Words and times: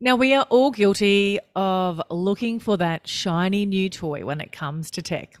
Now, 0.00 0.14
we 0.14 0.32
are 0.32 0.46
all 0.48 0.70
guilty 0.70 1.40
of 1.56 2.00
looking 2.08 2.60
for 2.60 2.76
that 2.76 3.08
shiny 3.08 3.66
new 3.66 3.90
toy 3.90 4.24
when 4.24 4.40
it 4.40 4.52
comes 4.52 4.92
to 4.92 5.02
tech. 5.02 5.34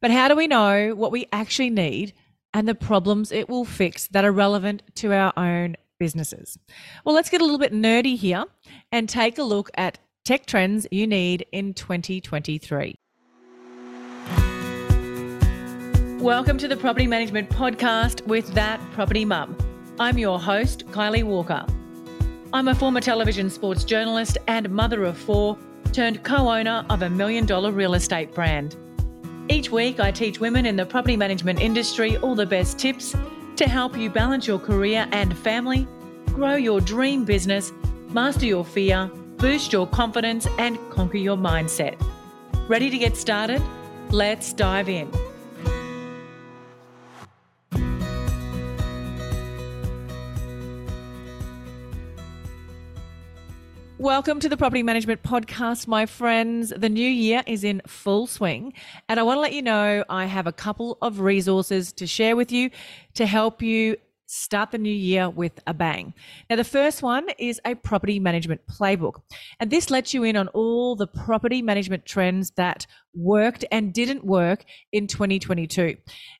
But 0.00 0.12
how 0.12 0.28
do 0.28 0.36
we 0.36 0.46
know 0.46 0.94
what 0.94 1.10
we 1.10 1.26
actually 1.32 1.70
need 1.70 2.12
and 2.54 2.68
the 2.68 2.76
problems 2.76 3.32
it 3.32 3.48
will 3.48 3.64
fix 3.64 4.06
that 4.06 4.24
are 4.24 4.30
relevant 4.30 4.84
to 4.94 5.12
our 5.12 5.32
own 5.36 5.74
businesses? 5.98 6.56
Well, 7.04 7.16
let's 7.16 7.30
get 7.30 7.40
a 7.40 7.44
little 7.44 7.58
bit 7.58 7.72
nerdy 7.72 8.16
here 8.16 8.44
and 8.92 9.08
take 9.08 9.38
a 9.38 9.42
look 9.42 9.70
at 9.74 9.98
tech 10.24 10.46
trends 10.46 10.86
you 10.92 11.08
need 11.08 11.46
in 11.50 11.74
2023. 11.74 12.96
Welcome 16.20 16.58
to 16.58 16.68
the 16.68 16.76
Property 16.76 17.08
Management 17.08 17.50
Podcast 17.50 18.24
with 18.24 18.54
That 18.54 18.80
Property 18.92 19.24
Mum. 19.24 19.58
I'm 19.98 20.16
your 20.16 20.38
host, 20.38 20.86
Kylie 20.86 21.24
Walker. 21.24 21.66
I'm 22.52 22.66
a 22.66 22.74
former 22.74 23.00
television 23.00 23.48
sports 23.48 23.84
journalist 23.84 24.36
and 24.48 24.68
mother 24.70 25.04
of 25.04 25.16
four, 25.16 25.56
turned 25.92 26.24
co 26.24 26.50
owner 26.50 26.84
of 26.90 27.02
a 27.02 27.08
million 27.08 27.46
dollar 27.46 27.70
real 27.70 27.94
estate 27.94 28.34
brand. 28.34 28.76
Each 29.48 29.70
week, 29.70 30.00
I 30.00 30.10
teach 30.10 30.40
women 30.40 30.66
in 30.66 30.74
the 30.74 30.84
property 30.84 31.16
management 31.16 31.60
industry 31.60 32.16
all 32.16 32.34
the 32.34 32.46
best 32.46 32.76
tips 32.76 33.14
to 33.54 33.68
help 33.68 33.96
you 33.96 34.10
balance 34.10 34.48
your 34.48 34.58
career 34.58 35.06
and 35.12 35.36
family, 35.38 35.86
grow 36.26 36.56
your 36.56 36.80
dream 36.80 37.24
business, 37.24 37.72
master 38.08 38.46
your 38.46 38.64
fear, 38.64 39.08
boost 39.36 39.72
your 39.72 39.86
confidence, 39.86 40.48
and 40.58 40.76
conquer 40.90 41.18
your 41.18 41.36
mindset. 41.36 42.00
Ready 42.68 42.90
to 42.90 42.98
get 42.98 43.16
started? 43.16 43.62
Let's 44.10 44.52
dive 44.52 44.88
in. 44.88 45.08
Welcome 54.00 54.40
to 54.40 54.48
the 54.48 54.56
Property 54.56 54.82
Management 54.82 55.22
Podcast, 55.22 55.86
my 55.86 56.06
friends. 56.06 56.72
The 56.74 56.88
new 56.88 57.06
year 57.06 57.42
is 57.46 57.64
in 57.64 57.82
full 57.86 58.26
swing, 58.26 58.72
and 59.10 59.20
I 59.20 59.22
want 59.22 59.36
to 59.36 59.42
let 59.42 59.52
you 59.52 59.60
know 59.60 60.06
I 60.08 60.24
have 60.24 60.46
a 60.46 60.52
couple 60.52 60.96
of 61.02 61.20
resources 61.20 61.92
to 61.92 62.06
share 62.06 62.34
with 62.34 62.50
you 62.50 62.70
to 63.16 63.26
help 63.26 63.60
you 63.60 63.98
start 64.24 64.70
the 64.70 64.78
new 64.78 64.88
year 64.88 65.28
with 65.28 65.60
a 65.66 65.74
bang. 65.74 66.14
Now, 66.48 66.56
the 66.56 66.64
first 66.64 67.02
one 67.02 67.28
is 67.38 67.60
a 67.66 67.74
property 67.74 68.18
management 68.18 68.62
playbook, 68.66 69.20
and 69.60 69.70
this 69.70 69.90
lets 69.90 70.14
you 70.14 70.24
in 70.24 70.34
on 70.34 70.48
all 70.48 70.96
the 70.96 71.06
property 71.06 71.60
management 71.60 72.06
trends 72.06 72.52
that 72.52 72.86
worked 73.14 73.66
and 73.70 73.92
didn't 73.92 74.24
work 74.24 74.64
in 74.92 75.08
2022 75.08 75.98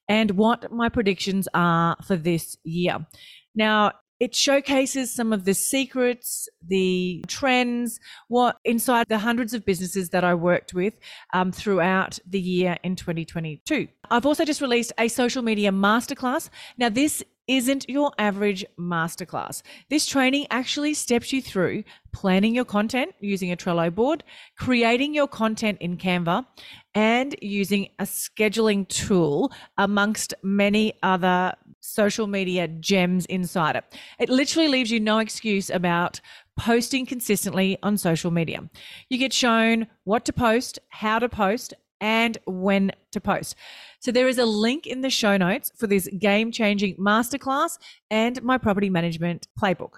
and 0.09 0.31
what 0.31 0.73
my 0.73 0.89
predictions 0.89 1.47
are 1.53 1.99
for 2.07 2.17
this 2.17 2.57
year. 2.65 3.07
Now, 3.55 3.93
it 4.21 4.35
showcases 4.35 5.13
some 5.13 5.33
of 5.33 5.47
the 5.47 5.55
secrets, 5.55 6.49
the 6.65 7.25
trends, 7.27 7.99
what 8.29 8.59
inside 8.65 9.07
the 9.09 9.19
hundreds 9.19 9.55
of 9.55 9.65
businesses 9.65 10.11
that 10.11 10.23
I 10.23 10.35
worked 10.35 10.75
with 10.75 10.95
um, 11.33 11.51
throughout 11.51 12.19
the 12.29 12.41
year 12.41 12.77
in 12.85 12.97
2022. 12.97 13.89
I've 14.11 14.27
also 14.27 14.45
just 14.45 14.61
released 14.61 14.93
a 14.99 15.09
social 15.09 15.43
media 15.43 15.73
masterclass. 15.73 16.51
Now, 16.77 16.91
this 16.91 17.25
isn't 17.49 17.89
your 17.89 18.13
average 18.17 18.65
masterclass. 18.79 19.63
This 19.89 20.07
training 20.07 20.47
actually 20.51 20.95
steps 20.95 21.33
you 21.33 21.43
through 21.43 21.83
planning 22.13 22.55
your 22.55 22.65
content 22.65 23.13
using 23.21 23.51
a 23.51 23.57
Trello 23.57 23.93
board, 23.93 24.23
creating 24.57 25.15
your 25.15 25.27
content 25.27 25.79
in 25.81 25.97
Canva, 25.97 26.47
and 26.95 27.35
using 27.41 27.89
a 27.99 28.05
scheduling 28.05 28.87
tool 28.87 29.51
amongst 29.79 30.35
many 30.43 30.93
other 31.03 31.55
social 31.81 32.27
media 32.27 32.69
gems 32.69 33.27
inside 33.27 33.77
it. 33.77 33.85
It 34.19 34.29
literally 34.29 34.69
leaves 34.69 34.91
you 34.91 35.01
no 35.01 35.19
excuse 35.19 35.71
about 35.71 36.21
posting 36.59 37.07
consistently 37.07 37.79
on 37.83 37.97
social 37.97 38.31
media. 38.31 38.69
You 39.09 39.19
get 39.19 39.33
shown 39.33 39.87
what 40.05 40.25
to 40.27 40.33
post, 40.33 40.79
how 40.89 41.19
to 41.19 41.29
post, 41.29 41.75
and 42.01 42.39
when 42.47 42.93
to 43.13 43.21
post. 43.21 43.57
So 43.99 44.11
there 44.11 44.29
is 44.29 44.39
a 44.39 44.47
link 44.47 44.87
in 44.87 45.01
the 45.01 45.11
show 45.11 45.37
notes 45.37 45.71
for 45.77 45.87
this 45.87 46.09
game 46.19 46.53
changing 46.53 46.97
masterclass 46.97 47.79
and 48.11 48.43
my 48.43 48.59
property 48.59 48.91
management 48.91 49.49
playbook. 49.61 49.95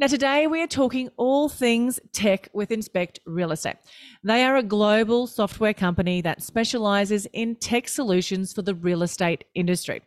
Now, 0.00 0.06
today 0.06 0.46
we 0.46 0.62
are 0.62 0.68
talking 0.68 1.08
all 1.16 1.48
things 1.48 1.98
tech 2.12 2.48
with 2.52 2.70
Inspect 2.70 3.18
Real 3.26 3.50
Estate. 3.50 3.78
They 4.22 4.44
are 4.44 4.54
a 4.56 4.62
global 4.62 5.26
software 5.26 5.74
company 5.74 6.20
that 6.20 6.40
specializes 6.40 7.26
in 7.32 7.56
tech 7.56 7.88
solutions 7.88 8.52
for 8.52 8.62
the 8.62 8.76
real 8.76 9.02
estate 9.02 9.42
industry. 9.56 10.02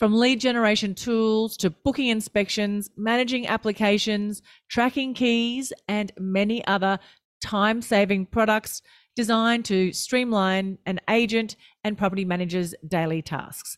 From 0.00 0.14
lead 0.14 0.40
generation 0.40 0.94
tools 0.94 1.58
to 1.58 1.68
booking 1.68 2.08
inspections, 2.08 2.88
managing 2.96 3.46
applications, 3.46 4.40
tracking 4.66 5.12
keys, 5.12 5.74
and 5.88 6.10
many 6.18 6.66
other 6.66 6.98
time 7.42 7.82
saving 7.82 8.24
products 8.24 8.80
designed 9.14 9.66
to 9.66 9.92
streamline 9.92 10.78
an 10.86 11.00
agent 11.10 11.54
and 11.84 11.98
property 11.98 12.24
manager's 12.24 12.74
daily 12.88 13.20
tasks. 13.20 13.76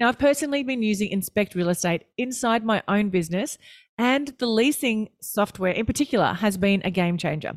Now, 0.00 0.08
I've 0.08 0.18
personally 0.18 0.64
been 0.64 0.82
using 0.82 1.08
Inspect 1.08 1.54
Real 1.54 1.68
Estate 1.68 2.02
inside 2.18 2.64
my 2.64 2.82
own 2.88 3.10
business, 3.10 3.56
and 3.96 4.26
the 4.38 4.46
leasing 4.46 5.10
software 5.22 5.72
in 5.72 5.86
particular 5.86 6.32
has 6.32 6.56
been 6.56 6.82
a 6.84 6.90
game 6.90 7.16
changer. 7.16 7.52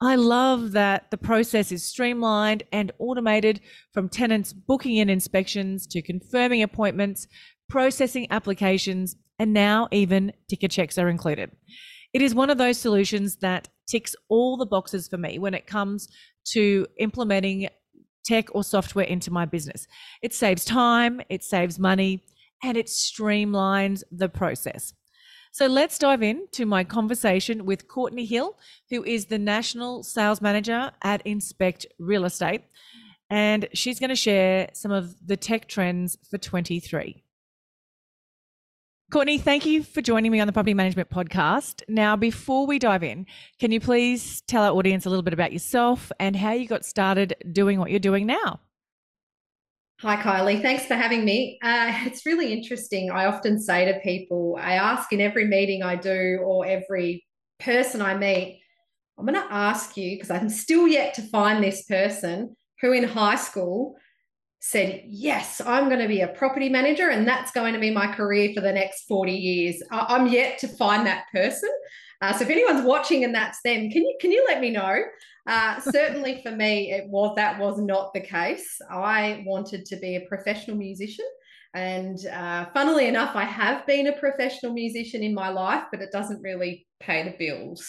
I 0.00 0.14
love 0.14 0.72
that 0.72 1.10
the 1.10 1.18
process 1.18 1.72
is 1.72 1.82
streamlined 1.82 2.62
and 2.72 2.92
automated 2.98 3.60
from 3.92 4.08
tenants 4.08 4.52
booking 4.52 4.96
in 4.96 5.10
inspections 5.10 5.88
to 5.88 6.02
confirming 6.02 6.62
appointments, 6.62 7.26
processing 7.68 8.28
applications, 8.30 9.16
and 9.40 9.52
now 9.52 9.88
even 9.90 10.32
ticket 10.48 10.70
checks 10.70 10.98
are 10.98 11.08
included. 11.08 11.50
It 12.12 12.22
is 12.22 12.34
one 12.34 12.48
of 12.48 12.58
those 12.58 12.78
solutions 12.78 13.36
that 13.36 13.68
ticks 13.88 14.14
all 14.28 14.56
the 14.56 14.66
boxes 14.66 15.08
for 15.08 15.18
me 15.18 15.38
when 15.38 15.54
it 15.54 15.66
comes 15.66 16.08
to 16.52 16.86
implementing 16.98 17.68
tech 18.24 18.54
or 18.54 18.62
software 18.62 19.04
into 19.04 19.32
my 19.32 19.46
business. 19.46 19.86
It 20.22 20.32
saves 20.32 20.64
time, 20.64 21.20
it 21.28 21.42
saves 21.42 21.78
money, 21.78 22.22
and 22.62 22.76
it 22.76 22.86
streamlines 22.86 24.02
the 24.12 24.28
process. 24.28 24.92
So 25.58 25.66
let's 25.66 25.98
dive 25.98 26.22
into 26.22 26.66
my 26.66 26.84
conversation 26.84 27.66
with 27.66 27.88
Courtney 27.88 28.24
Hill, 28.24 28.56
who 28.90 29.02
is 29.02 29.26
the 29.26 29.40
National 29.40 30.04
Sales 30.04 30.40
Manager 30.40 30.92
at 31.02 31.20
Inspect 31.26 31.84
Real 31.98 32.26
Estate. 32.26 32.62
And 33.28 33.68
she's 33.72 33.98
going 33.98 34.10
to 34.10 34.14
share 34.14 34.68
some 34.72 34.92
of 34.92 35.16
the 35.26 35.36
tech 35.36 35.66
trends 35.66 36.16
for 36.30 36.38
23. 36.38 37.24
Courtney, 39.10 39.38
thank 39.38 39.66
you 39.66 39.82
for 39.82 40.00
joining 40.00 40.30
me 40.30 40.38
on 40.38 40.46
the 40.46 40.52
Property 40.52 40.74
Management 40.74 41.10
Podcast. 41.10 41.82
Now, 41.88 42.14
before 42.14 42.64
we 42.64 42.78
dive 42.78 43.02
in, 43.02 43.26
can 43.58 43.72
you 43.72 43.80
please 43.80 44.42
tell 44.42 44.62
our 44.62 44.70
audience 44.70 45.06
a 45.06 45.10
little 45.10 45.24
bit 45.24 45.34
about 45.34 45.52
yourself 45.52 46.12
and 46.20 46.36
how 46.36 46.52
you 46.52 46.68
got 46.68 46.84
started 46.84 47.34
doing 47.50 47.80
what 47.80 47.90
you're 47.90 47.98
doing 47.98 48.26
now? 48.26 48.60
Hi, 50.02 50.14
Kylie. 50.14 50.62
Thanks 50.62 50.86
for 50.86 50.94
having 50.94 51.24
me. 51.24 51.58
Uh, 51.60 51.92
it's 52.06 52.24
really 52.24 52.52
interesting. 52.52 53.10
I 53.10 53.26
often 53.26 53.60
say 53.60 53.84
to 53.84 53.98
people, 53.98 54.56
I 54.60 54.74
ask 54.74 55.12
in 55.12 55.20
every 55.20 55.44
meeting 55.44 55.82
I 55.82 55.96
do 55.96 56.38
or 56.44 56.64
every 56.64 57.26
person 57.58 58.00
I 58.00 58.16
meet, 58.16 58.62
I'm 59.18 59.26
going 59.26 59.34
to 59.34 59.52
ask 59.52 59.96
you, 59.96 60.14
because 60.14 60.30
I'm 60.30 60.50
still 60.50 60.86
yet 60.86 61.14
to 61.14 61.22
find 61.22 61.64
this 61.64 61.82
person 61.82 62.54
who 62.80 62.92
in 62.92 63.02
high 63.02 63.34
school 63.34 63.96
said, 64.60 65.02
Yes, 65.06 65.60
I'm 65.64 65.88
going 65.88 66.00
to 66.00 66.08
be 66.08 66.20
a 66.20 66.28
property 66.28 66.68
manager 66.68 67.10
and 67.10 67.26
that's 67.26 67.52
going 67.52 67.74
to 67.74 67.80
be 67.80 67.90
my 67.90 68.12
career 68.12 68.52
for 68.54 68.60
the 68.60 68.72
next 68.72 69.04
40 69.04 69.32
years. 69.32 69.82
I'm 69.90 70.28
yet 70.28 70.58
to 70.58 70.68
find 70.68 71.06
that 71.06 71.24
person. 71.32 71.70
Uh, 72.20 72.32
so 72.32 72.44
if 72.44 72.50
anyone's 72.50 72.84
watching 72.84 73.24
and 73.24 73.34
that's 73.34 73.60
them, 73.62 73.90
can 73.90 74.02
you 74.02 74.16
can 74.20 74.32
you 74.32 74.44
let 74.48 74.60
me 74.60 74.70
know? 74.70 75.02
Uh, 75.46 75.80
certainly 75.92 76.40
for 76.42 76.50
me, 76.50 76.92
it 76.92 77.08
was 77.08 77.34
that 77.36 77.58
was 77.58 77.80
not 77.80 78.12
the 78.12 78.20
case. 78.20 78.78
I 78.90 79.44
wanted 79.46 79.84
to 79.86 79.96
be 79.96 80.16
a 80.16 80.26
professional 80.28 80.76
musician. 80.76 81.26
And 81.74 82.18
uh, 82.26 82.66
funnily 82.74 83.06
enough, 83.06 83.36
I 83.36 83.44
have 83.44 83.86
been 83.86 84.06
a 84.06 84.18
professional 84.18 84.72
musician 84.72 85.22
in 85.22 85.34
my 85.34 85.50
life, 85.50 85.84
but 85.92 86.00
it 86.00 86.10
doesn't 86.10 86.42
really 86.42 86.86
pay 86.98 87.22
the 87.22 87.36
bills. 87.38 87.86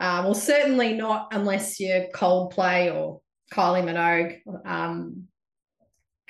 Uh, 0.00 0.22
well, 0.24 0.34
certainly 0.34 0.94
not 0.94 1.28
unless 1.32 1.78
you're 1.78 2.06
Coldplay 2.14 2.92
or 2.92 3.20
Kylie 3.52 3.84
Minogue, 3.84 4.38
um, 4.66 5.28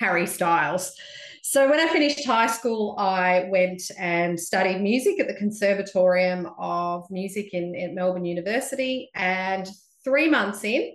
Harry 0.01 0.25
Styles. 0.25 0.93
So 1.43 1.69
when 1.69 1.79
I 1.79 1.87
finished 1.87 2.25
high 2.25 2.47
school, 2.47 2.95
I 2.97 3.47
went 3.49 3.83
and 3.99 4.39
studied 4.39 4.81
music 4.81 5.19
at 5.19 5.27
the 5.27 5.35
Conservatorium 5.35 6.47
of 6.57 7.09
Music 7.11 7.53
in, 7.53 7.75
in 7.75 7.93
Melbourne 7.93 8.25
University. 8.25 9.09
And 9.15 9.67
three 10.03 10.27
months 10.27 10.63
in, 10.63 10.91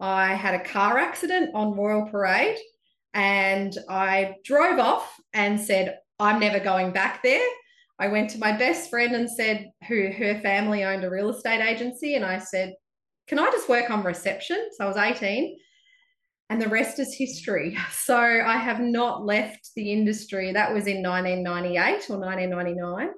I 0.00 0.34
had 0.34 0.54
a 0.54 0.64
car 0.64 0.98
accident 0.98 1.50
on 1.54 1.76
Royal 1.76 2.08
Parade. 2.10 2.58
And 3.14 3.76
I 3.88 4.34
drove 4.44 4.78
off 4.78 5.08
and 5.32 5.60
said, 5.60 5.98
I'm 6.18 6.40
never 6.40 6.58
going 6.58 6.92
back 6.92 7.22
there. 7.22 7.46
I 8.00 8.08
went 8.08 8.30
to 8.30 8.38
my 8.38 8.56
best 8.56 8.90
friend 8.90 9.14
and 9.14 9.30
said, 9.30 9.70
who 9.88 10.10
her 10.12 10.40
family 10.40 10.84
owned 10.84 11.04
a 11.04 11.10
real 11.10 11.30
estate 11.30 11.60
agency. 11.60 12.14
And 12.14 12.24
I 12.24 12.38
said, 12.38 12.74
Can 13.28 13.38
I 13.38 13.50
just 13.50 13.68
work 13.68 13.90
on 13.90 14.04
reception? 14.04 14.68
So 14.76 14.84
I 14.84 14.88
was 14.88 14.96
18 14.96 15.58
and 16.50 16.60
the 16.60 16.68
rest 16.68 16.98
is 16.98 17.14
history. 17.14 17.76
So 17.90 18.16
I 18.16 18.56
have 18.56 18.80
not 18.80 19.26
left 19.26 19.70
the 19.76 19.92
industry. 19.92 20.52
That 20.52 20.72
was 20.72 20.86
in 20.86 21.02
1998 21.02 22.08
or 22.08 22.18
1999. 22.18 23.10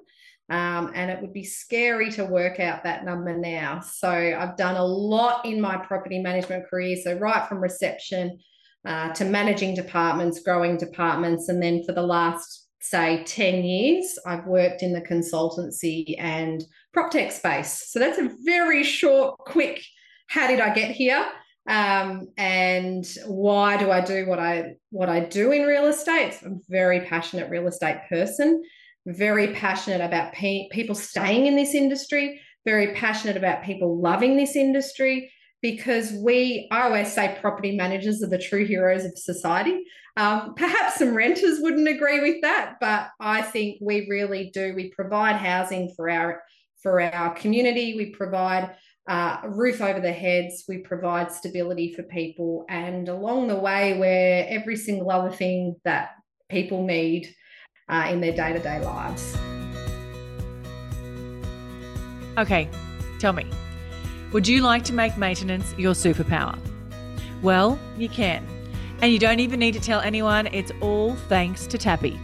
Um, 0.49 0.91
and 0.93 1.09
it 1.09 1.21
would 1.21 1.31
be 1.31 1.45
scary 1.45 2.11
to 2.11 2.25
work 2.25 2.59
out 2.59 2.83
that 2.83 3.05
number 3.05 3.37
now. 3.37 3.79
So 3.79 4.09
I've 4.09 4.57
done 4.57 4.75
a 4.75 4.83
lot 4.83 5.45
in 5.45 5.61
my 5.61 5.77
property 5.77 6.19
management 6.19 6.69
career. 6.69 6.97
So, 7.01 7.17
right 7.17 7.47
from 7.47 7.59
reception 7.59 8.37
uh, 8.85 9.13
to 9.13 9.23
managing 9.23 9.75
departments, 9.75 10.41
growing 10.41 10.75
departments, 10.75 11.47
and 11.47 11.63
then 11.63 11.85
for 11.85 11.93
the 11.93 12.01
last, 12.01 12.67
say, 12.81 13.23
10 13.23 13.63
years, 13.63 14.19
I've 14.25 14.45
worked 14.45 14.83
in 14.83 14.91
the 14.91 15.01
consultancy 15.01 16.15
and 16.19 16.61
prop 16.91 17.11
tech 17.11 17.31
space. 17.31 17.85
So, 17.87 17.99
that's 17.99 18.19
a 18.19 18.29
very 18.43 18.83
short, 18.83 19.37
quick 19.37 19.81
how 20.31 20.47
did 20.47 20.61
I 20.61 20.73
get 20.73 20.91
here? 20.91 21.25
Um, 21.67 22.27
and 22.37 23.05
why 23.27 23.77
do 23.77 23.91
I 23.91 24.01
do 24.01 24.25
what 24.27 24.39
I 24.39 24.75
what 24.89 25.09
I 25.09 25.19
do 25.21 25.51
in 25.51 25.67
real 25.67 25.85
estate? 25.85 26.39
I'm 26.43 26.53
a 26.53 26.59
very 26.69 27.01
passionate 27.01 27.49
real 27.49 27.67
estate 27.67 28.01
person 28.09 28.63
very 29.05 29.53
passionate 29.53 30.01
about 30.01 30.33
pe- 30.33 30.67
people 30.71 30.95
staying 30.95 31.47
in 31.47 31.55
this 31.55 31.73
industry, 31.73 32.39
very 32.65 32.93
passionate 32.93 33.37
about 33.37 33.63
people 33.63 33.99
loving 33.99 34.37
this 34.37 34.55
industry 34.55 35.31
because 35.61 36.11
we, 36.13 36.67
I 36.71 36.83
always 36.83 37.11
say 37.11 37.37
property 37.39 37.75
managers 37.75 38.23
are 38.23 38.29
the 38.29 38.37
true 38.37 38.65
heroes 38.65 39.05
of 39.05 39.17
society. 39.17 39.83
Um, 40.17 40.53
perhaps 40.55 40.97
some 40.97 41.15
renters 41.15 41.59
wouldn't 41.59 41.87
agree 41.87 42.19
with 42.19 42.41
that, 42.41 42.75
but 42.81 43.09
I 43.19 43.41
think 43.41 43.77
we 43.81 44.07
really 44.09 44.49
do. 44.53 44.73
We 44.75 44.89
provide 44.91 45.35
housing 45.35 45.93
for 45.95 46.09
our 46.09 46.41
for 46.81 46.99
our 46.99 47.35
community. 47.35 47.95
We 47.95 48.07
provide 48.07 48.75
uh, 49.07 49.41
roof 49.45 49.81
over 49.81 49.99
their 49.99 50.13
heads. 50.13 50.65
We 50.67 50.79
provide 50.79 51.31
stability 51.31 51.93
for 51.93 52.03
people, 52.03 52.65
and 52.69 53.09
along 53.09 53.47
the 53.47 53.55
way, 53.55 53.97
we're 53.97 54.45
every 54.47 54.75
single 54.75 55.11
other 55.11 55.31
thing 55.31 55.75
that 55.83 56.11
people 56.49 56.85
need 56.85 57.33
uh, 57.89 58.07
in 58.09 58.21
their 58.21 58.33
day 58.33 58.53
to 58.53 58.59
day 58.59 58.83
lives. 58.83 59.37
Okay, 62.37 62.69
tell 63.19 63.33
me, 63.33 63.45
would 64.31 64.47
you 64.47 64.61
like 64.61 64.83
to 64.85 64.93
make 64.93 65.17
maintenance 65.17 65.75
your 65.77 65.93
superpower? 65.93 66.57
Well, 67.41 67.77
you 67.97 68.07
can. 68.07 68.47
And 69.01 69.11
you 69.11 69.17
don't 69.17 69.39
even 69.39 69.59
need 69.59 69.73
to 69.73 69.79
tell 69.79 69.99
anyone, 69.99 70.47
it's 70.47 70.71
all 70.79 71.15
thanks 71.27 71.65
to 71.67 71.77
Tapi, 71.77 72.19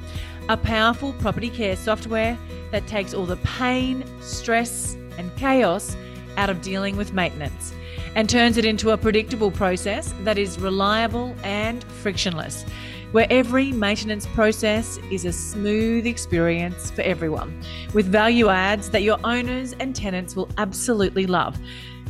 a 0.47 0.55
powerful 0.55 1.13
property 1.13 1.49
care 1.49 1.75
software 1.75 2.37
that 2.71 2.85
takes 2.87 3.13
all 3.13 3.25
the 3.25 3.37
pain, 3.37 4.05
stress, 4.21 4.95
and 5.17 5.35
chaos 5.35 5.97
out 6.37 6.49
of 6.49 6.61
dealing 6.61 6.95
with 6.95 7.13
maintenance 7.13 7.73
and 8.15 8.29
turns 8.29 8.57
it 8.57 8.65
into 8.65 8.91
a 8.91 8.97
predictable 8.97 9.51
process 9.51 10.13
that 10.21 10.37
is 10.37 10.59
reliable 10.59 11.35
and 11.43 11.83
frictionless 11.83 12.65
where 13.11 13.27
every 13.29 13.71
maintenance 13.71 14.25
process 14.27 14.97
is 15.11 15.25
a 15.25 15.31
smooth 15.31 16.05
experience 16.05 16.91
for 16.91 17.01
everyone, 17.01 17.57
with 17.93 18.05
value 18.05 18.49
adds 18.49 18.89
that 18.89 19.01
your 19.01 19.17
owners 19.23 19.73
and 19.79 19.95
tenants 19.95 20.35
will 20.35 20.49
absolutely 20.57 21.25
love. 21.25 21.57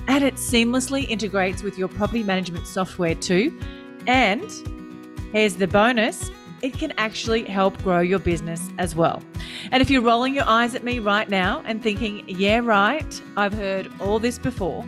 And 0.07 0.23
it 0.23 0.35
seamlessly 0.35 1.07
integrates 1.07 1.61
with 1.61 1.77
your 1.77 1.87
property 1.87 2.23
management 2.23 2.65
software 2.65 3.15
too. 3.15 3.57
And 4.07 4.49
here's 5.31 5.55
the 5.55 5.67
bonus 5.67 6.31
it 6.61 6.73
can 6.73 6.93
actually 6.97 7.43
help 7.43 7.81
grow 7.83 7.99
your 7.99 8.19
business 8.19 8.69
as 8.77 8.95
well. 8.95 9.21
And 9.71 9.81
if 9.81 9.89
you're 9.89 10.01
rolling 10.01 10.33
your 10.33 10.47
eyes 10.47 10.75
at 10.75 10.83
me 10.83 10.99
right 10.99 11.29
now 11.29 11.61
and 11.65 11.81
thinking, 11.81 12.23
yeah, 12.27 12.59
right, 12.59 13.21
I've 13.35 13.53
heard 13.53 13.91
all 13.99 14.19
this 14.19 14.39
before, 14.39 14.85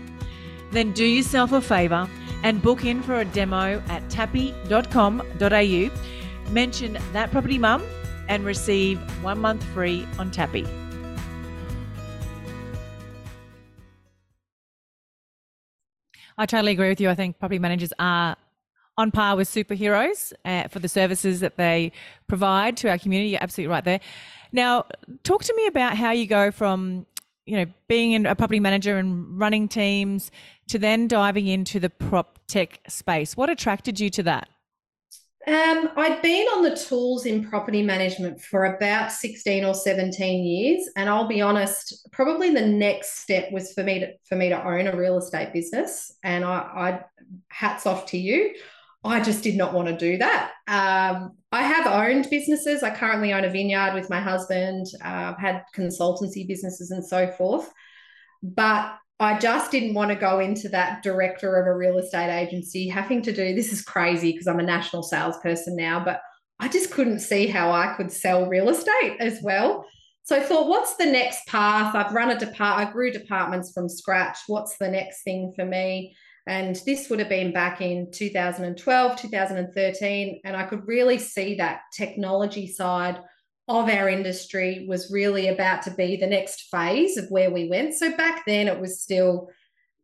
then 0.71 0.91
do 0.93 1.05
yourself 1.05 1.51
a 1.51 1.61
favor 1.61 2.07
and 2.43 2.61
book 2.61 2.85
in 2.85 3.01
for 3.03 3.19
a 3.19 3.25
demo 3.25 3.81
at 3.87 4.09
tapi.com.au. 4.09 5.89
Mention 6.51 6.97
that 7.13 7.31
property 7.31 7.57
mum 7.57 7.83
and 8.27 8.45
receive 8.45 8.99
one 9.23 9.39
month 9.39 9.63
free 9.65 10.07
on 10.17 10.31
Tapi. 10.31 10.65
I 16.37 16.45
totally 16.45 16.71
agree 16.71 16.87
with 16.87 17.01
you. 17.01 17.09
I 17.09 17.15
think 17.15 17.37
property 17.37 17.59
managers 17.59 17.91
are 17.99 18.37
on 18.99 19.11
par 19.11 19.35
with 19.35 19.47
superheroes 19.47 20.33
uh, 20.45 20.67
for 20.67 20.79
the 20.79 20.89
services 20.89 21.39
that 21.39 21.55
they 21.57 21.91
provide 22.27 22.77
to 22.77 22.89
our 22.89 22.97
community. 22.97 23.29
You're 23.31 23.43
absolutely 23.43 23.71
right 23.71 23.85
there. 23.85 23.99
Now, 24.51 24.85
talk 25.23 25.43
to 25.43 25.53
me 25.55 25.67
about 25.67 25.95
how 25.95 26.11
you 26.11 26.27
go 26.27 26.51
from 26.51 27.05
you 27.45 27.57
know, 27.57 27.65
being 27.87 28.25
a 28.27 28.35
property 28.35 28.59
manager 28.59 28.97
and 28.97 29.39
running 29.39 29.67
teams 29.67 30.29
to 30.67 30.77
then 30.77 31.07
diving 31.07 31.47
into 31.47 31.79
the 31.79 31.89
prop 31.89 32.37
tech 32.47 32.79
space. 32.87 33.35
What 33.35 33.49
attracted 33.49 33.99
you 33.99 34.11
to 34.11 34.23
that? 34.23 34.49
Um, 35.47 35.89
I'd 35.95 36.21
been 36.21 36.45
on 36.47 36.61
the 36.61 36.75
tools 36.75 37.25
in 37.25 37.43
property 37.49 37.81
management 37.81 38.39
for 38.39 38.65
about 38.65 39.11
16 39.11 39.65
or 39.65 39.73
17 39.73 40.45
years. 40.45 40.87
And 40.95 41.09
I'll 41.09 41.27
be 41.27 41.41
honest, 41.41 42.07
probably 42.11 42.53
the 42.53 42.65
next 42.65 43.19
step 43.19 43.51
was 43.51 43.73
for 43.73 43.83
me 43.83 43.99
to 43.99 44.13
for 44.27 44.35
me 44.35 44.49
to 44.49 44.63
own 44.63 44.85
a 44.85 44.95
real 44.95 45.17
estate 45.17 45.51
business. 45.51 46.13
And 46.23 46.45
I, 46.45 46.49
I 46.51 47.05
hats 47.47 47.87
off 47.87 48.05
to 48.07 48.17
you. 48.17 48.53
I 49.03 49.21
just 49.21 49.43
did 49.43 49.55
not 49.55 49.73
want 49.73 49.87
to 49.87 49.97
do 49.97 50.17
that. 50.17 50.51
Um, 50.67 51.37
I 51.51 51.63
have 51.63 51.87
owned 51.87 52.29
businesses. 52.29 52.83
I 52.83 52.93
currently 52.93 53.33
own 53.33 53.45
a 53.45 53.49
vineyard 53.49 53.93
with 53.93 54.09
my 54.09 54.19
husband. 54.19 54.87
Uh, 55.03 55.33
I've 55.33 55.39
had 55.39 55.63
consultancy 55.75 56.47
businesses 56.47 56.91
and 56.91 57.05
so 57.05 57.27
forth. 57.31 57.71
But 58.43 58.95
I 59.21 59.37
just 59.37 59.71
didn't 59.71 59.95
want 59.95 60.11
to 60.11 60.15
go 60.15 60.39
into 60.39 60.69
that 60.69 61.03
director 61.03 61.57
of 61.57 61.67
a 61.67 61.75
real 61.75 61.97
estate 61.97 62.33
agency 62.33 62.87
having 62.87 63.21
to 63.23 63.33
do 63.33 63.53
this 63.53 63.73
is 63.73 63.81
crazy 63.81 64.31
because 64.31 64.47
I'm 64.47 64.59
a 64.59 64.63
national 64.63 65.03
salesperson 65.03 65.75
now, 65.75 66.03
but 66.03 66.21
I 66.59 66.67
just 66.69 66.91
couldn't 66.91 67.19
see 67.19 67.47
how 67.47 67.71
I 67.71 67.95
could 67.95 68.11
sell 68.11 68.47
real 68.47 68.69
estate 68.69 69.17
as 69.19 69.39
well. 69.41 69.85
So 70.23 70.37
I 70.37 70.41
thought, 70.41 70.67
what's 70.67 70.95
the 70.95 71.05
next 71.05 71.47
path? 71.47 71.95
I've 71.95 72.13
run 72.13 72.31
a 72.31 72.39
depart, 72.39 72.79
I 72.79 72.91
grew 72.91 73.11
departments 73.11 73.71
from 73.73 73.89
scratch. 73.89 74.37
What's 74.47 74.77
the 74.77 74.89
next 74.89 75.23
thing 75.23 75.53
for 75.55 75.65
me? 75.65 76.15
And 76.49 76.75
this 76.83 77.09
would 77.09 77.19
have 77.19 77.29
been 77.29 77.53
back 77.53 77.79
in 77.79 78.09
2012, 78.11 79.21
2013. 79.21 80.41
And 80.43 80.57
I 80.57 80.63
could 80.63 80.87
really 80.87 81.19
see 81.19 81.53
that 81.55 81.81
technology 81.93 82.65
side 82.65 83.21
of 83.67 83.87
our 83.87 84.09
industry 84.09 84.87
was 84.89 85.11
really 85.11 85.49
about 85.49 85.83
to 85.83 85.91
be 85.91 86.17
the 86.17 86.25
next 86.25 86.69
phase 86.71 87.17
of 87.17 87.29
where 87.29 87.51
we 87.51 87.69
went. 87.69 87.93
So 87.93 88.17
back 88.17 88.47
then 88.47 88.67
it 88.67 88.79
was 88.79 88.99
still 88.99 89.49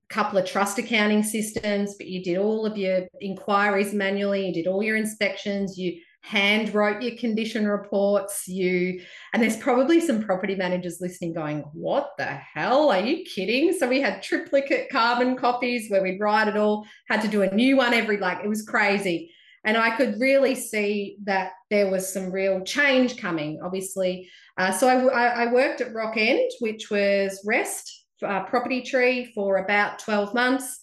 a 0.08 0.14
couple 0.14 0.38
of 0.38 0.46
trust 0.46 0.78
accounting 0.78 1.24
systems, 1.24 1.96
but 1.96 2.06
you 2.06 2.24
did 2.24 2.38
all 2.38 2.68
of 2.68 2.78
your 2.78 3.08
inquiries 3.22 3.92
manually, 3.92 4.46
you 4.46 4.54
did 4.54 4.68
all 4.68 4.84
your 4.84 4.98
inspections, 4.98 5.80
you 5.80 6.00
hand 6.26 6.74
wrote 6.74 7.04
your 7.04 7.16
condition 7.18 7.68
reports 7.68 8.48
you 8.48 9.00
and 9.32 9.44
there's 9.44 9.58
probably 9.58 10.02
some 10.02 10.24
property 10.24 10.56
managers 10.56 11.00
listening 11.00 11.34
going 11.34 11.60
what 11.74 12.14
the 12.18 12.26
hell? 12.26 12.90
Are 12.90 13.00
you 13.00 13.24
kidding? 13.24 13.72
So 13.74 13.88
we 13.88 14.02
had 14.02 14.24
triplicate 14.24 14.90
carbon 14.90 15.38
copies 15.38 15.88
where 15.88 16.02
we'd 16.02 16.20
write 16.20 16.48
it 16.48 16.58
all 16.58 16.88
had 17.08 17.22
to 17.22 17.28
do 17.28 17.44
a 17.44 17.54
new 17.54 17.78
one 17.78 17.94
every 17.94 18.18
like 18.18 18.44
it 18.44 18.48
was 18.48 18.64
crazy. 18.64 19.32
And 19.66 19.78
i 19.78 19.96
could 19.96 20.20
really 20.20 20.56
see 20.56 21.18
that 21.26 21.52
there 21.70 21.92
was 21.92 22.12
some 22.12 22.32
real 22.32 22.62
change 22.62 23.18
coming 23.18 23.60
obviously. 23.64 24.28
Uh, 24.58 24.72
so 24.72 24.88
I, 24.88 25.44
I, 25.44 25.52
worked 25.52 25.82
at 25.82 25.94
Rockend 25.94 26.48
which 26.60 26.90
was 26.90 27.40
rest 27.46 28.06
uh, 28.26 28.44
property 28.46 28.82
tree 28.82 29.32
for 29.36 29.58
about 29.58 30.00
12 30.00 30.34
months 30.34 30.80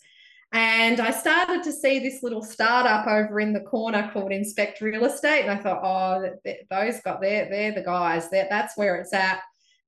and 0.52 1.00
I 1.00 1.10
started 1.10 1.62
to 1.62 1.72
see 1.72 1.98
this 1.98 2.22
little 2.22 2.42
startup 2.42 3.06
over 3.06 3.40
in 3.40 3.54
the 3.54 3.60
corner 3.60 4.10
called 4.12 4.32
Inspect 4.32 4.82
Real 4.82 5.06
Estate. 5.06 5.42
And 5.42 5.50
I 5.50 5.56
thought, 5.56 5.80
oh, 5.82 6.30
those 6.70 7.00
got 7.00 7.22
there, 7.22 7.48
they're 7.50 7.72
the 7.72 7.82
guys. 7.82 8.28
They're, 8.28 8.48
that's 8.50 8.76
where 8.76 8.96
it's 8.96 9.14
at. 9.14 9.40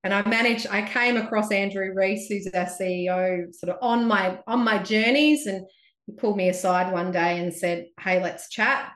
And 0.03 0.11
I 0.11 0.27
managed, 0.27 0.67
I 0.71 0.81
came 0.81 1.17
across 1.17 1.51
Andrew 1.51 1.93
Reese, 1.93 2.27
who's 2.27 2.47
our 2.47 2.65
CEO, 2.65 3.53
sort 3.53 3.75
of 3.75 3.77
on 3.81 4.07
my 4.07 4.39
on 4.47 4.63
my 4.63 4.81
journeys. 4.81 5.45
And 5.45 5.65
he 6.07 6.13
pulled 6.13 6.37
me 6.37 6.49
aside 6.49 6.91
one 6.91 7.11
day 7.11 7.39
and 7.39 7.53
said, 7.53 7.87
Hey, 7.99 8.21
let's 8.21 8.49
chat. 8.49 8.91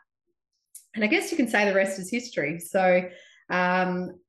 And 0.95 1.03
I 1.03 1.07
guess 1.07 1.29
you 1.29 1.37
can 1.37 1.47
say 1.47 1.65
the 1.65 1.75
rest 1.75 1.99
is 1.99 2.09
history. 2.09 2.59
So 2.59 3.07
um, 3.51 4.19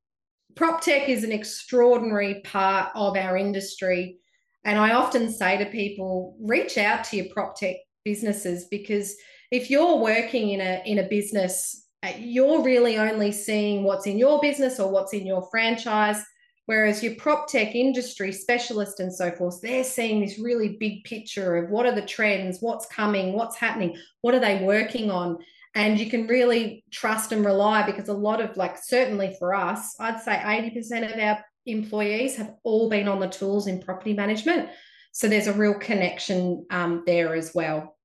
prop 0.57 0.83
tech 0.83 1.09
is 1.09 1.25
an 1.25 1.33
extraordinary 1.33 2.43
part 2.45 2.91
of 2.95 3.17
our 3.17 3.37
industry 3.39 4.20
and 4.65 4.79
I 4.79 4.93
often 4.93 5.33
say 5.33 5.57
to 5.59 5.67
people, 5.71 6.37
reach 6.41 6.77
out 6.77 7.05
to 7.05 7.17
your 7.17 7.27
prop 7.33 7.57
tech 7.57 7.77
businesses 8.05 8.67
because 8.71 9.17
if 9.51 9.71
you're 9.71 9.97
working 9.97 10.51
in 10.51 10.61
a 10.61 10.83
in 10.85 10.99
a 10.99 11.09
business, 11.09 11.89
uh, 12.03 12.13
you're 12.19 12.63
really 12.63 12.99
only 12.99 13.33
seeing 13.33 13.85
what's 13.85 14.07
in 14.07 14.19
your 14.19 14.41
business 14.41 14.79
or 14.79 14.91
what's 14.91 15.13
in 15.13 15.27
your 15.27 15.49
franchise. 15.51 16.23
Whereas 16.67 17.03
your 17.03 17.17
prop 17.17 17.49
tech 17.49 17.75
industry 17.75 18.31
specialist 18.31 19.01
and 19.01 19.13
so 19.13 19.33
forth, 19.33 19.61
they're 19.61 19.83
seeing 19.83 20.21
this 20.21 20.39
really 20.39 20.77
big 20.79 21.03
picture 21.03 21.57
of 21.57 21.71
what 21.71 21.85
are 21.85 21.95
the 21.95 22.07
trends, 22.07 22.59
what's 22.61 22.87
coming, 22.87 23.33
what's 23.33 23.57
happening, 23.57 23.97
what 24.21 24.35
are 24.35 24.41
they 24.41 24.63
working 24.63 25.11
on. 25.11 25.39
And 25.75 25.99
you 25.99 26.09
can 26.09 26.29
really 26.29 26.85
trust 26.93 27.33
and 27.33 27.45
rely 27.45 27.85
because 27.85 28.09
a 28.09 28.13
lot 28.13 28.41
of, 28.41 28.57
like, 28.57 28.77
certainly 28.81 29.35
for 29.39 29.53
us, 29.53 29.97
I'd 29.99 30.21
say 30.21 30.37
80% 30.37 31.13
of 31.13 31.19
our 31.19 31.45
employees 31.67 32.37
have 32.37 32.55
all 32.65 32.89
been 32.89 33.09
on 33.09 33.21
the 33.21 33.29
tools 33.29 33.67
in 33.67 33.81
property 33.81 34.13
management. 34.13 34.69
So 35.13 35.29
there's 35.29 35.47
a 35.47 35.53
real 35.53 35.75
connection 35.75 36.67
um, 36.71 37.03
there 37.07 37.35
as 37.35 37.55
well. 37.55 37.97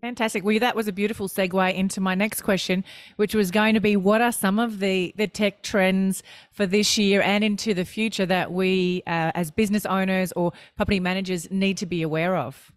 Fantastic. 0.00 0.44
Well, 0.44 0.58
that 0.60 0.76
was 0.76 0.86
a 0.86 0.92
beautiful 0.92 1.28
segue 1.28 1.74
into 1.74 2.00
my 2.00 2.14
next 2.14 2.42
question, 2.42 2.84
which 3.16 3.34
was 3.34 3.50
going 3.50 3.74
to 3.74 3.80
be 3.80 3.96
what 3.96 4.20
are 4.20 4.30
some 4.30 4.60
of 4.60 4.78
the, 4.78 5.12
the 5.16 5.26
tech 5.26 5.62
trends 5.62 6.22
for 6.52 6.66
this 6.66 6.96
year 6.96 7.20
and 7.20 7.42
into 7.42 7.74
the 7.74 7.84
future 7.84 8.26
that 8.26 8.52
we, 8.52 9.02
uh, 9.08 9.32
as 9.34 9.50
business 9.50 9.84
owners 9.86 10.32
or 10.32 10.52
property 10.76 11.00
managers, 11.00 11.50
need 11.50 11.78
to 11.78 11.86
be 11.86 12.02
aware 12.02 12.36
of? 12.36 12.70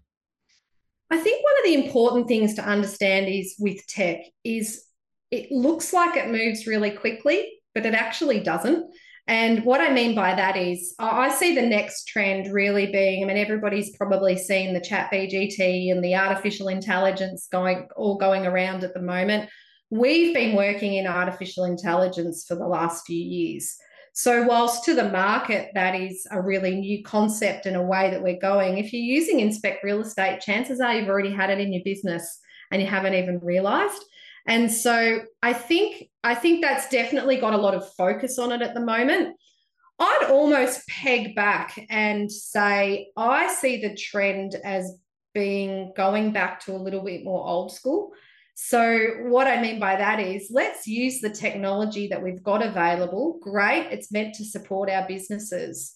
I 1.12 1.18
think 1.18 1.44
one 1.44 1.54
of 1.60 1.66
the 1.66 1.86
important 1.86 2.28
things 2.28 2.56
to 2.56 2.64
understand 2.64 3.28
is 3.28 3.56
with 3.60 3.86
tech 3.86 4.22
is 4.44 4.86
it 5.30 5.52
looks 5.52 5.94
like 5.94 6.18
it 6.18 6.30
moves 6.30 6.66
really 6.66 6.92
quickly, 6.92 7.52
but 7.76 7.86
it 7.86 7.94
actually 7.94 8.40
doesn't. 8.40 8.92
And 9.28 9.64
what 9.64 9.82
I 9.82 9.94
mean 9.94 10.16
by 10.16 10.36
that 10.36 10.58
is, 10.58 10.94
I 11.00 11.30
see 11.30 11.56
the 11.56 11.62
next 11.62 12.06
trend 12.06 12.52
really 12.52 12.92
being 12.92 13.24
I 13.24 13.28
mean, 13.28 13.38
everybody's 13.38 13.96
probably 13.96 14.38
seen 14.38 14.74
the 14.74 14.82
ChatGPT 14.82 15.92
and 15.92 16.04
the 16.04 16.16
artificial 16.16 16.68
intelligence 16.68 17.48
going 17.52 17.88
all 17.96 18.18
going 18.18 18.46
around 18.46 18.84
at 18.84 18.94
the 18.94 19.02
moment. 19.02 19.50
We've 19.90 20.34
been 20.34 20.56
working 20.56 20.96
in 20.96 21.06
artificial 21.06 21.66
intelligence 21.66 22.46
for 22.48 22.56
the 22.56 22.68
last 22.68 23.06
few 23.06 23.20
years. 23.20 23.76
So, 24.14 24.44
whilst 24.44 24.84
to 24.86 24.94
the 24.94 25.10
market, 25.10 25.72
that 25.74 25.96
is 25.96 26.28
a 26.32 26.42
really 26.42 26.76
new 26.76 27.02
concept 27.04 27.66
and 27.66 27.78
a 27.78 27.82
way 27.82 28.10
that 28.12 28.22
we're 28.22 28.40
going, 28.40 28.78
if 28.78 28.92
you're 28.92 29.02
using 29.02 29.40
Inspect 29.40 29.84
Real 29.84 30.02
Estate, 30.02 30.42
chances 30.42 30.82
are 30.82 30.94
you've 30.94 31.08
already 31.08 31.32
had 31.32 31.50
it 31.50 31.60
in 31.60 31.72
your 31.72 31.84
business 31.86 32.40
and 32.72 32.82
you 32.82 32.88
haven't 32.88 33.14
even 33.14 33.40
realized. 33.40 34.04
And 34.48 34.72
so 34.72 35.22
I 35.44 35.54
think 35.54 36.10
I 36.24 36.36
think 36.36 36.62
that's 36.62 36.90
definitely 36.90 37.38
got 37.38 37.54
a 37.54 37.58
lot 37.58 37.76
of 37.76 37.94
focus 37.94 38.40
on 38.40 38.52
it 38.52 38.62
at 38.62 38.74
the 38.74 38.82
moment. 38.82 39.36
I'd 40.00 40.28
almost 40.32 40.88
peg 40.88 41.36
back 41.36 41.80
and 41.90 42.32
say 42.32 43.12
I 43.16 43.54
see 43.54 43.82
the 43.82 43.96
trend 43.96 44.56
as 44.64 44.98
being 45.34 45.94
going 45.96 46.32
back 46.32 46.60
to 46.62 46.74
a 46.74 46.78
little 46.78 47.04
bit 47.04 47.24
more 47.24 47.48
old 47.48 47.72
school. 47.72 48.12
So, 48.56 49.00
what 49.24 49.48
I 49.48 49.62
mean 49.62 49.80
by 49.80 49.96
that 49.96 50.20
is 50.20 50.50
let's 50.52 50.86
use 50.86 51.20
the 51.20 51.30
technology 51.30 52.08
that 52.08 52.22
we've 52.22 52.44
got 52.44 52.66
available. 52.66 53.40
Great, 53.42 53.88
it's 53.92 54.12
meant 54.12 54.36
to 54.36 54.46
support 54.46 54.90
our 54.90 55.08
businesses. 55.08 55.96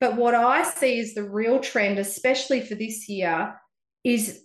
But 0.00 0.16
what 0.16 0.34
I 0.34 0.64
see 0.64 0.98
is 0.98 1.14
the 1.14 1.28
real 1.28 1.60
trend, 1.60 1.98
especially 1.98 2.60
for 2.60 2.74
this 2.74 3.08
year, 3.08 3.54
is 4.02 4.42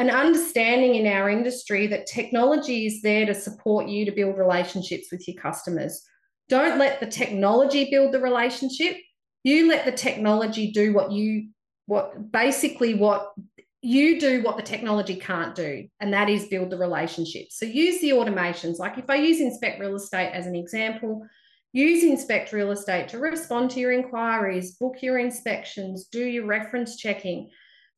an 0.00 0.08
understanding 0.08 0.94
in 0.94 1.06
our 1.06 1.28
industry 1.28 1.86
that 1.86 2.06
technology 2.06 2.86
is 2.86 3.02
there 3.02 3.26
to 3.26 3.34
support 3.34 3.86
you 3.86 4.06
to 4.06 4.10
build 4.10 4.38
relationships 4.38 5.08
with 5.12 5.28
your 5.28 5.36
customers. 5.36 6.02
Don't 6.48 6.78
let 6.78 7.00
the 7.00 7.06
technology 7.06 7.90
build 7.90 8.12
the 8.12 8.20
relationship. 8.20 8.96
You 9.44 9.68
let 9.68 9.84
the 9.84 9.92
technology 9.92 10.72
do 10.72 10.94
what 10.94 11.12
you 11.12 11.50
what 11.84 12.32
basically 12.32 12.94
what 12.94 13.34
you 13.82 14.18
do 14.18 14.42
what 14.42 14.56
the 14.56 14.62
technology 14.62 15.16
can't 15.16 15.54
do, 15.54 15.86
and 16.00 16.14
that 16.14 16.30
is 16.30 16.46
build 16.46 16.70
the 16.70 16.78
relationship. 16.78 17.48
So 17.50 17.66
use 17.66 18.00
the 18.00 18.10
automations. 18.10 18.78
Like 18.78 18.96
if 18.96 19.10
I 19.10 19.16
use 19.16 19.40
Inspect 19.40 19.80
Real 19.80 19.96
Estate 19.96 20.32
as 20.32 20.46
an 20.46 20.56
example, 20.56 21.26
use 21.74 22.04
Inspect 22.04 22.54
Real 22.54 22.70
Estate 22.70 23.08
to 23.08 23.18
respond 23.18 23.70
to 23.72 23.80
your 23.80 23.92
inquiries, 23.92 24.76
book 24.76 24.96
your 25.02 25.18
inspections, 25.18 26.06
do 26.06 26.24
your 26.24 26.46
reference 26.46 26.96
checking. 26.96 27.50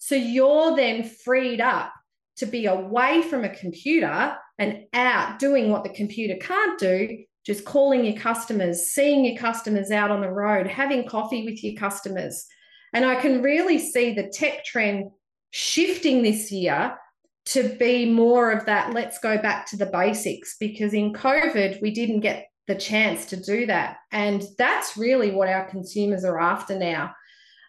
So 0.04 0.16
you're 0.16 0.74
then 0.74 1.04
freed 1.04 1.60
up 1.60 1.92
to 2.38 2.44
be 2.44 2.66
away 2.66 3.22
from 3.22 3.44
a 3.44 3.54
computer 3.54 4.36
and 4.58 4.82
out 4.92 5.38
doing 5.38 5.70
what 5.70 5.84
the 5.84 5.90
computer 5.90 6.34
can't 6.44 6.76
do, 6.76 7.18
just 7.46 7.64
calling 7.64 8.04
your 8.04 8.20
customers, 8.20 8.90
seeing 8.90 9.24
your 9.24 9.38
customers 9.38 9.92
out 9.92 10.10
on 10.10 10.20
the 10.20 10.28
road, 10.28 10.66
having 10.66 11.06
coffee 11.06 11.44
with 11.44 11.62
your 11.62 11.76
customers. 11.76 12.44
And 12.92 13.04
I 13.04 13.14
can 13.20 13.42
really 13.42 13.78
see 13.78 14.12
the 14.12 14.26
tech 14.28 14.64
trend 14.64 15.08
shifting 15.50 16.24
this 16.24 16.50
year 16.50 16.98
to 17.44 17.68
be 17.78 18.04
more 18.04 18.50
of 18.50 18.66
that 18.66 18.92
let's 18.92 19.20
go 19.20 19.38
back 19.38 19.66
to 19.66 19.76
the 19.76 19.86
basics 19.86 20.56
because 20.58 20.94
in 20.94 21.12
COVID, 21.12 21.80
we 21.80 21.92
didn't 21.92 22.20
get 22.20 22.48
the 22.66 22.74
chance 22.74 23.24
to 23.26 23.36
do 23.36 23.66
that. 23.66 23.98
And 24.10 24.42
that's 24.58 24.96
really 24.96 25.30
what 25.30 25.48
our 25.48 25.68
consumers 25.68 26.24
are 26.24 26.40
after 26.40 26.76
now. 26.76 27.14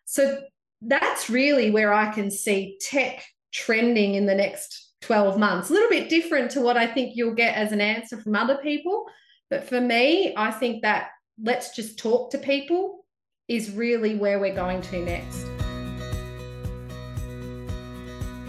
So 0.06 0.42
that's 0.88 1.30
really 1.30 1.72
where 1.72 1.94
I 1.94 2.12
can 2.12 2.30
see 2.30 2.78
tech 2.82 3.24
trending 3.54 4.16
in 4.16 4.26
the 4.26 4.36
next 4.36 4.94
12 5.02 5.38
months. 5.38 5.70
A 5.70 5.74
little 5.74 5.90
bit 5.90 6.10
different 6.10 6.52
to 6.52 6.62
what 6.62 6.78
I 6.78 6.88
think 6.88 7.16
you'll 7.16 7.36
get 7.36 7.56
as 7.56 7.72
an 7.72 7.82
answer 7.82 8.18
from 8.18 8.36
other 8.36 8.58
people. 8.58 9.06
But 9.50 9.68
for 9.68 9.80
me, 9.80 10.34
I 10.36 10.52
think 10.52 10.82
that 10.82 11.10
let's 11.42 11.76
just 11.76 11.98
talk 12.00 12.32
to 12.32 12.38
people 12.38 13.06
is 13.48 13.72
really 13.72 14.16
where 14.16 14.40
we're 14.40 14.56
going 14.56 14.82
to 14.82 15.04
next. 15.04 15.46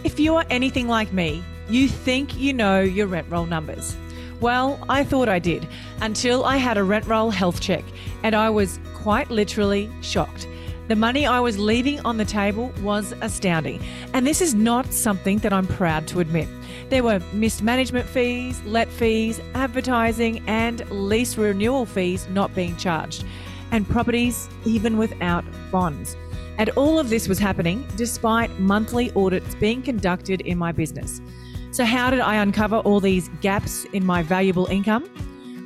If 0.05 0.21
you 0.21 0.37
are 0.37 0.45
anything 0.51 0.87
like 0.87 1.13
me, 1.13 1.43
you 1.69 1.89
think 1.89 2.37
you 2.37 2.53
know 2.53 2.81
your 2.81 3.07
rent 3.07 3.27
roll 3.31 3.47
numbers. 3.47 3.97
Well, 4.41 4.79
I 4.89 5.05
thought 5.05 5.29
I 5.29 5.39
did 5.39 5.67
until 6.01 6.45
I 6.45 6.59
had 6.59 6.77
a 6.77 6.85
rent 6.85 7.07
roll 7.07 7.31
health 7.31 7.61
check 7.61 7.85
and 8.23 8.35
I 8.35 8.51
was 8.51 8.79
quite 8.95 9.31
literally 9.31 9.91
shocked. 10.03 10.47
The 10.87 10.97
money 10.97 11.25
I 11.25 11.41
was 11.41 11.59
leaving 11.59 11.99
on 12.01 12.19
the 12.19 12.27
table 12.27 12.71
was 12.83 13.15
astounding. 13.23 13.83
And 14.13 14.27
this 14.27 14.43
is 14.43 14.55
not 14.55 14.93
something 14.93 15.39
that 15.39 15.51
I'm 15.51 15.67
proud 15.67 16.07
to 16.09 16.21
admit. 16.21 16.47
There 16.91 17.03
were 17.03 17.21
missed 17.33 17.63
management 17.63 18.07
fees, 18.07 18.61
let 18.67 18.89
fees, 18.89 19.41
advertising, 19.55 20.43
and 20.47 20.89
lease 20.91 21.39
renewal 21.39 21.87
fees 21.87 22.29
not 22.29 22.55
being 22.55 22.77
charged, 22.77 23.25
and 23.71 23.89
properties 23.89 24.49
even 24.67 24.99
without 24.99 25.45
bonds. 25.71 26.19
And 26.59 26.69
all 26.71 26.99
of 26.99 27.09
this 27.09 27.29
was 27.29 27.39
happening 27.39 27.87
despite 27.97 28.51
monthly 28.61 29.11
audits 29.17 29.55
being 29.55 29.81
conducted 29.81 30.43
in 30.43 30.59
my 30.59 30.71
business. 30.71 31.23
So, 31.71 31.85
how 31.85 32.11
did 32.11 32.21
I 32.21 32.37
uncover 32.37 32.77
all 32.77 33.01
these 33.01 33.31
gaps 33.41 33.87
in 33.87 34.05
my 34.05 34.23
valuable 34.23 34.67
income? 34.67 35.09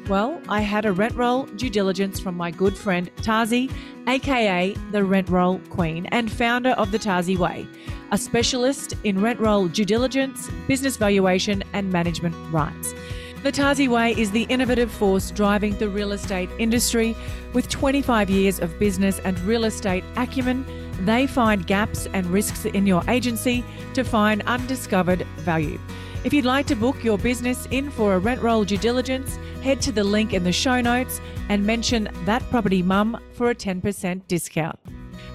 Well, 0.08 0.40
I 0.48 0.62
had 0.62 0.86
a 0.86 0.92
rent 0.92 1.14
roll 1.16 1.44
due 1.44 1.68
diligence 1.68 2.18
from 2.18 2.34
my 2.34 2.50
good 2.50 2.74
friend 2.74 3.10
Tarsi, 3.20 3.70
aka 4.06 4.72
the 4.90 5.04
Rent 5.04 5.28
Roll 5.28 5.58
Queen 5.68 6.06
and 6.06 6.32
founder 6.32 6.70
of 6.70 6.92
the 6.92 6.98
Tarsi 6.98 7.36
Way, 7.36 7.66
a 8.10 8.16
specialist 8.16 8.94
in 9.04 9.20
rent 9.20 9.38
roll 9.38 9.68
due 9.68 9.84
diligence, 9.84 10.48
business 10.66 10.96
valuation, 10.96 11.62
and 11.74 11.92
management 11.92 12.34
rights. 12.50 12.94
The 13.42 13.52
Tarsi 13.52 13.86
Way 13.86 14.12
is 14.12 14.30
the 14.30 14.44
innovative 14.44 14.90
force 14.90 15.30
driving 15.30 15.76
the 15.76 15.90
real 15.90 16.12
estate 16.12 16.48
industry. 16.58 17.14
With 17.52 17.68
25 17.68 18.30
years 18.30 18.60
of 18.60 18.78
business 18.78 19.18
and 19.18 19.38
real 19.40 19.64
estate 19.64 20.04
acumen, 20.16 20.64
they 21.04 21.26
find 21.26 21.66
gaps 21.66 22.06
and 22.14 22.26
risks 22.28 22.64
in 22.64 22.86
your 22.86 23.02
agency 23.08 23.62
to 23.92 24.04
find 24.04 24.40
undiscovered 24.46 25.26
value. 25.40 25.78
If 26.24 26.32
you'd 26.32 26.44
like 26.44 26.66
to 26.66 26.74
book 26.74 27.04
your 27.04 27.16
business 27.16 27.66
in 27.70 27.90
for 27.90 28.14
a 28.14 28.18
rent 28.18 28.42
roll 28.42 28.64
due 28.64 28.76
diligence, 28.76 29.38
head 29.62 29.80
to 29.82 29.92
the 29.92 30.02
link 30.02 30.32
in 30.32 30.42
the 30.42 30.50
show 30.50 30.80
notes 30.80 31.20
and 31.48 31.64
mention 31.64 32.08
that 32.24 32.42
property 32.50 32.82
mum 32.82 33.20
for 33.34 33.50
a 33.50 33.54
10% 33.54 34.26
discount. 34.26 34.78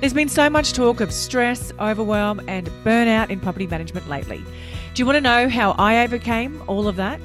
There's 0.02 0.13
been 0.13 0.28
so 0.28 0.50
much 0.50 0.74
talk 0.74 1.00
of 1.00 1.13
stress, 1.13 1.72
overwhelm, 1.80 2.42
and 2.50 2.68
burnout 2.84 3.30
in 3.30 3.40
property 3.40 3.66
management 3.66 4.10
lately. 4.10 4.44
Do 4.94 5.02
you 5.02 5.06
want 5.06 5.16
to 5.16 5.22
know 5.22 5.48
how 5.48 5.72
I 5.72 6.04
overcame 6.04 6.62
all 6.68 6.90
of 6.90 6.98
that? 6.98 7.22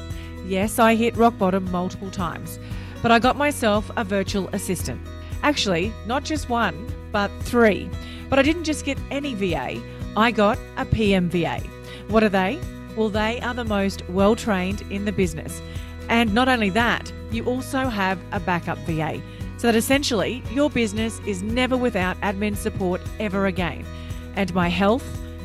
Yes, 0.46 0.78
I 0.78 0.94
hit 0.94 1.16
rock 1.16 1.36
bottom 1.36 1.68
multiple 1.72 2.12
times, 2.12 2.60
but 3.02 3.10
I 3.10 3.18
got 3.18 3.36
myself 3.36 3.90
a 3.96 4.04
virtual 4.04 4.48
assistant. 4.52 5.00
Actually, 5.42 5.92
not 6.06 6.22
just 6.24 6.48
one, 6.48 6.86
but 7.10 7.28
three. 7.40 7.90
But 8.30 8.38
I 8.38 8.42
didn't 8.42 8.64
just 8.64 8.84
get 8.84 8.98
any 9.10 9.34
VA, 9.34 9.82
I 10.16 10.30
got 10.30 10.58
a 10.76 10.86
PMVA. 10.86 11.66
What 12.08 12.22
are 12.22 12.28
they? 12.28 12.60
Well, 12.98 13.10
they 13.10 13.40
are 13.42 13.54
the 13.54 13.64
most 13.64 14.02
well 14.08 14.34
trained 14.34 14.82
in 14.90 15.04
the 15.04 15.12
business. 15.12 15.62
And 16.08 16.34
not 16.34 16.48
only 16.48 16.68
that, 16.70 17.12
you 17.30 17.44
also 17.44 17.86
have 17.86 18.18
a 18.32 18.40
backup 18.40 18.76
VA. 18.78 19.22
So 19.56 19.68
that 19.68 19.76
essentially 19.76 20.42
your 20.50 20.68
business 20.68 21.20
is 21.24 21.40
never 21.40 21.76
without 21.76 22.20
admin 22.22 22.56
support 22.56 23.00
ever 23.20 23.46
again. 23.46 23.86
And 24.34 24.52
my 24.52 24.66
health, 24.66 25.04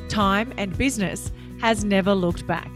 time, 0.09 0.51
and 0.57 0.75
business 0.75 1.31
has 1.61 1.85
never 1.85 2.15
looked 2.15 2.47
back. 2.47 2.71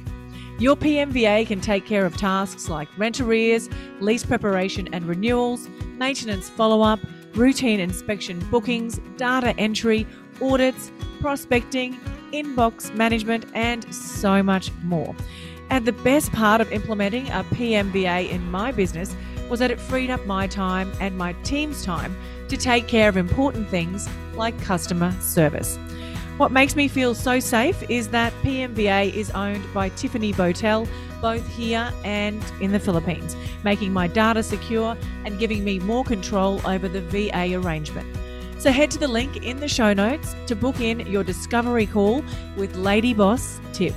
Your 0.59 0.75
PMVA 0.75 1.47
can 1.47 1.59
take 1.59 1.87
care 1.87 2.05
of 2.05 2.15
tasks 2.15 2.69
like 2.69 2.87
rent 2.99 3.19
arrears, 3.19 3.69
lease 3.99 4.25
preparation 4.25 4.93
and 4.93 5.05
renewals, 5.05 5.67
maintenance 5.97 6.51
follow 6.51 6.83
up, 6.83 6.99
routine 7.33 7.79
inspection 7.79 8.39
bookings, 8.51 8.99
data 9.17 9.55
entry, 9.57 10.05
audits, 10.39 10.91
prospecting, 11.19 11.99
inbox 12.31 12.93
management, 12.95 13.45
and 13.53 13.93
so 13.93 14.41
much 14.41 14.71
more. 14.83 15.15
And 15.69 15.85
the 15.85 15.93
best 15.93 16.31
part 16.31 16.61
of 16.61 16.71
implementing 16.71 17.27
a 17.29 17.43
PMVA 17.45 18.29
in 18.29 18.49
my 18.49 18.71
business 18.71 19.15
was 19.49 19.59
that 19.59 19.71
it 19.71 19.79
freed 19.79 20.09
up 20.09 20.25
my 20.25 20.47
time 20.47 20.91
and 20.99 21.17
my 21.17 21.33
team's 21.43 21.83
time 21.83 22.15
to 22.49 22.57
take 22.57 22.87
care 22.87 23.09
of 23.09 23.17
important 23.17 23.67
things 23.69 24.07
like 24.35 24.59
customer 24.61 25.11
service. 25.19 25.77
What 26.37 26.51
makes 26.51 26.75
me 26.75 26.87
feel 26.87 27.15
so 27.15 27.39
safe 27.39 27.81
is 27.89 28.09
that 28.09 28.31
PMVA 28.43 29.13
is 29.13 29.31
owned 29.31 29.63
by 29.73 29.89
Tiffany 29.89 30.33
Botel, 30.33 30.87
both 31.19 31.47
here 31.55 31.91
and 32.03 32.43
in 32.61 32.71
the 32.71 32.79
Philippines, 32.79 33.35
making 33.63 33.91
my 33.91 34.07
data 34.07 34.43
secure 34.43 34.95
and 35.25 35.39
giving 35.39 35.63
me 35.63 35.79
more 35.79 36.03
control 36.03 36.61
over 36.67 36.87
the 36.87 37.01
VA 37.01 37.55
arrangement. 37.55 38.07
So 38.59 38.71
head 38.71 38.89
to 38.91 38.97
the 38.97 39.07
link 39.07 39.45
in 39.45 39.59
the 39.59 39.67
show 39.67 39.93
notes 39.93 40.35
to 40.47 40.55
book 40.55 40.81
in 40.81 41.05
your 41.05 41.23
discovery 41.23 41.85
call 41.85 42.23
with 42.57 42.75
Lady 42.75 43.13
Boss 43.13 43.61
Tip. 43.71 43.93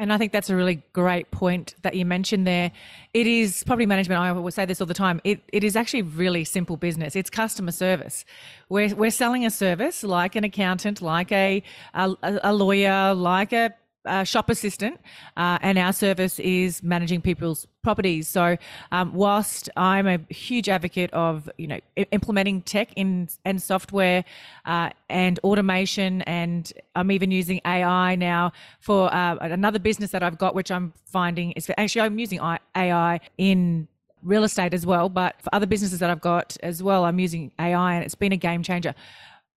And 0.00 0.12
I 0.12 0.18
think 0.18 0.32
that's 0.32 0.50
a 0.50 0.56
really 0.56 0.82
great 0.92 1.30
point 1.30 1.76
that 1.82 1.94
you 1.94 2.04
mentioned 2.04 2.48
there. 2.48 2.72
It 3.14 3.28
is 3.28 3.62
property 3.64 3.86
management. 3.86 4.20
I 4.20 4.32
will 4.32 4.50
say 4.50 4.64
this 4.64 4.80
all 4.80 4.88
the 4.88 4.94
time. 4.94 5.20
It, 5.22 5.40
it 5.52 5.62
is 5.62 5.76
actually 5.76 6.02
really 6.02 6.42
simple 6.42 6.76
business. 6.76 7.14
It's 7.14 7.30
customer 7.30 7.70
service. 7.70 8.24
We're, 8.70 8.92
we're 8.94 9.12
selling 9.12 9.46
a 9.46 9.50
service 9.50 10.02
like 10.02 10.34
an 10.34 10.42
accountant, 10.42 11.00
like 11.00 11.30
a, 11.30 11.62
a, 11.94 12.16
a 12.22 12.52
lawyer, 12.52 13.14
like 13.14 13.52
a, 13.52 13.72
a 14.04 14.24
shop 14.24 14.50
assistant. 14.50 14.98
Uh, 15.36 15.58
and 15.62 15.78
our 15.78 15.92
service 15.92 16.40
is 16.40 16.82
managing 16.82 17.20
people's 17.20 17.68
properties. 17.82 18.28
So, 18.28 18.56
um, 18.92 19.12
whilst 19.14 19.68
I'm 19.76 20.06
a 20.06 20.18
huge 20.28 20.68
advocate 20.68 21.10
of 21.12 21.50
you 21.58 21.66
know 21.66 21.80
implementing 22.12 22.62
tech 22.62 22.92
in 22.96 23.28
and 23.44 23.62
software 23.62 24.24
uh, 24.64 24.90
and 25.08 25.38
automation, 25.40 26.22
and 26.22 26.72
I'm 26.94 27.10
even 27.10 27.30
using 27.30 27.60
AI 27.64 28.14
now 28.16 28.52
for 28.80 29.12
uh, 29.12 29.36
another 29.40 29.78
business 29.78 30.10
that 30.10 30.22
I've 30.22 30.38
got, 30.38 30.54
which 30.54 30.70
I'm 30.70 30.92
finding 31.06 31.52
is 31.52 31.70
actually 31.76 32.02
I'm 32.02 32.18
using 32.18 32.40
AI 32.76 33.20
in 33.38 33.88
real 34.22 34.44
estate 34.44 34.74
as 34.74 34.84
well, 34.84 35.08
but 35.08 35.40
for 35.40 35.54
other 35.54 35.66
businesses 35.66 35.98
that 36.00 36.10
I've 36.10 36.20
got 36.20 36.56
as 36.62 36.82
well, 36.82 37.04
I'm 37.04 37.18
using 37.18 37.52
AI, 37.58 37.94
and 37.94 38.04
it's 38.04 38.14
been 38.14 38.32
a 38.32 38.36
game 38.36 38.62
changer. 38.62 38.94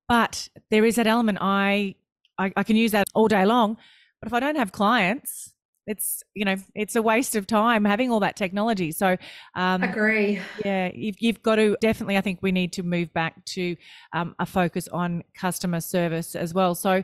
But 0.07 0.47
there 0.69 0.85
is 0.85 0.95
that 0.95 1.07
element 1.07 1.39
I, 1.41 1.95
I, 2.37 2.51
I 2.55 2.63
can 2.63 2.75
use 2.75 2.91
that 2.91 3.07
all 3.13 3.27
day 3.27 3.45
long 3.45 3.77
but 4.23 4.27
if 4.27 4.33
I 4.33 4.39
don't 4.39 4.55
have 4.55 4.71
clients, 4.71 5.52
it's 5.87 6.23
you 6.33 6.45
know 6.45 6.55
it's 6.75 6.95
a 6.95 7.01
waste 7.01 7.35
of 7.35 7.47
time 7.47 7.85
having 7.85 8.11
all 8.11 8.19
that 8.21 8.35
technology. 8.35 8.91
So 8.91 9.17
um, 9.55 9.83
agree. 9.83 10.39
Yeah, 10.63 10.91
you've, 10.93 11.15
you've 11.19 11.43
got 11.43 11.55
to 11.55 11.77
definitely. 11.81 12.17
I 12.17 12.21
think 12.21 12.39
we 12.41 12.51
need 12.51 12.73
to 12.73 12.83
move 12.83 13.13
back 13.13 13.43
to 13.45 13.75
um, 14.13 14.35
a 14.39 14.45
focus 14.45 14.87
on 14.89 15.23
customer 15.35 15.81
service 15.81 16.35
as 16.35 16.53
well. 16.53 16.75
So. 16.75 17.03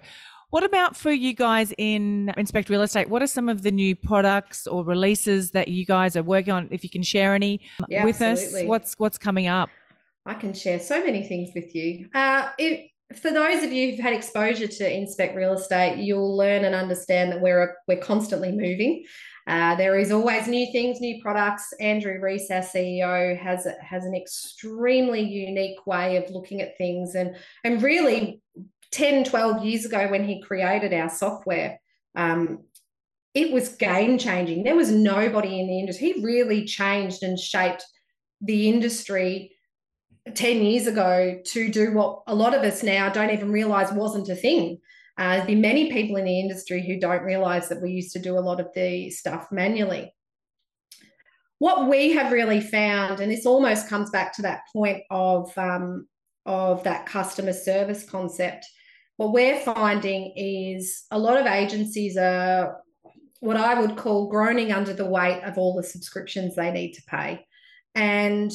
What 0.51 0.63
about 0.63 0.97
for 0.97 1.11
you 1.11 1.35
guys 1.35 1.71
in 1.77 2.33
Inspect 2.35 2.71
Real 2.71 2.81
Estate? 2.81 3.07
What 3.07 3.21
are 3.21 3.27
some 3.27 3.49
of 3.49 3.61
the 3.61 3.69
new 3.69 3.95
products 3.95 4.65
or 4.65 4.83
releases 4.83 5.51
that 5.51 5.67
you 5.67 5.85
guys 5.85 6.15
are 6.15 6.23
working 6.23 6.51
on? 6.51 6.67
If 6.71 6.83
you 6.83 6.89
can 6.89 7.03
share 7.03 7.35
any 7.35 7.61
yeah, 7.87 8.03
with 8.03 8.19
absolutely. 8.19 8.61
us, 8.61 8.67
what's 8.67 8.95
what's 8.97 9.19
coming 9.19 9.45
up? 9.45 9.69
I 10.25 10.33
can 10.33 10.55
share 10.55 10.79
so 10.79 11.03
many 11.03 11.23
things 11.23 11.51
with 11.53 11.75
you. 11.75 12.09
Uh, 12.15 12.49
it, 12.57 12.89
for 13.15 13.31
those 13.31 13.63
of 13.63 13.71
you 13.71 13.89
who've 13.89 13.99
had 13.99 14.13
exposure 14.13 14.67
to 14.67 14.95
inspect 14.95 15.35
real 15.35 15.53
estate, 15.53 15.97
you'll 15.97 16.37
learn 16.37 16.65
and 16.65 16.75
understand 16.75 17.31
that 17.31 17.41
we're 17.41 17.75
we're 17.87 17.97
constantly 17.97 18.51
moving. 18.51 19.05
Uh, 19.47 19.73
there 19.75 19.97
is 19.97 20.11
always 20.11 20.47
new 20.47 20.71
things, 20.71 21.01
new 21.01 21.19
products. 21.21 21.73
Andrew 21.79 22.19
Reese, 22.21 22.51
our 22.51 22.61
CEO, 22.61 23.37
has 23.37 23.67
has 23.81 24.05
an 24.05 24.13
extremely 24.13 25.21
unique 25.21 25.87
way 25.87 26.17
of 26.17 26.29
looking 26.29 26.61
at 26.61 26.77
things, 26.77 27.15
and 27.15 27.35
and 27.63 27.81
really, 27.81 28.41
10, 28.91 29.23
12 29.23 29.65
years 29.65 29.85
ago 29.85 30.07
when 30.09 30.23
he 30.23 30.41
created 30.41 30.93
our 30.93 31.09
software, 31.09 31.79
um, 32.15 32.59
it 33.33 33.51
was 33.51 33.69
game 33.69 34.19
changing. 34.19 34.63
There 34.63 34.75
was 34.75 34.91
nobody 34.91 35.59
in 35.59 35.67
the 35.67 35.79
industry. 35.79 36.13
He 36.13 36.23
really 36.23 36.65
changed 36.65 37.23
and 37.23 37.39
shaped 37.39 37.85
the 38.41 38.69
industry 38.69 39.55
10 40.33 40.61
years 40.61 40.87
ago 40.87 41.39
to 41.43 41.69
do 41.69 41.93
what 41.93 42.23
a 42.27 42.35
lot 42.35 42.53
of 42.53 42.63
us 42.63 42.83
now 42.83 43.09
don't 43.09 43.31
even 43.31 43.51
realize 43.51 43.91
wasn't 43.91 44.29
a 44.29 44.35
thing. 44.35 44.79
Uh, 45.17 45.35
there's 45.35 45.47
been 45.47 45.61
many 45.61 45.91
people 45.91 46.15
in 46.15 46.25
the 46.25 46.39
industry 46.39 46.85
who 46.85 46.99
don't 46.99 47.23
realize 47.23 47.67
that 47.69 47.81
we 47.81 47.91
used 47.91 48.13
to 48.13 48.19
do 48.19 48.37
a 48.37 48.39
lot 48.39 48.59
of 48.59 48.67
the 48.73 49.09
stuff 49.09 49.47
manually. 49.51 50.13
What 51.57 51.89
we 51.89 52.13
have 52.13 52.31
really 52.31 52.61
found, 52.61 53.19
and 53.19 53.31
this 53.31 53.45
almost 53.45 53.89
comes 53.89 54.09
back 54.11 54.33
to 54.35 54.41
that 54.43 54.61
point 54.71 55.03
of, 55.09 55.55
um, 55.57 56.07
of 56.45 56.83
that 56.83 57.05
customer 57.05 57.51
service 57.51 58.09
concept, 58.09 58.65
what 59.17 59.33
we're 59.33 59.59
finding 59.59 60.31
is 60.37 61.03
a 61.11 61.19
lot 61.19 61.37
of 61.37 61.45
agencies 61.45 62.15
are 62.15 62.77
what 63.41 63.57
I 63.57 63.79
would 63.79 63.97
call 63.97 64.29
groaning 64.29 64.71
under 64.71 64.93
the 64.93 65.05
weight 65.05 65.43
of 65.43 65.57
all 65.57 65.75
the 65.75 65.83
subscriptions 65.83 66.55
they 66.55 66.71
need 66.71 66.93
to 66.93 67.03
pay. 67.03 67.45
And 67.95 68.51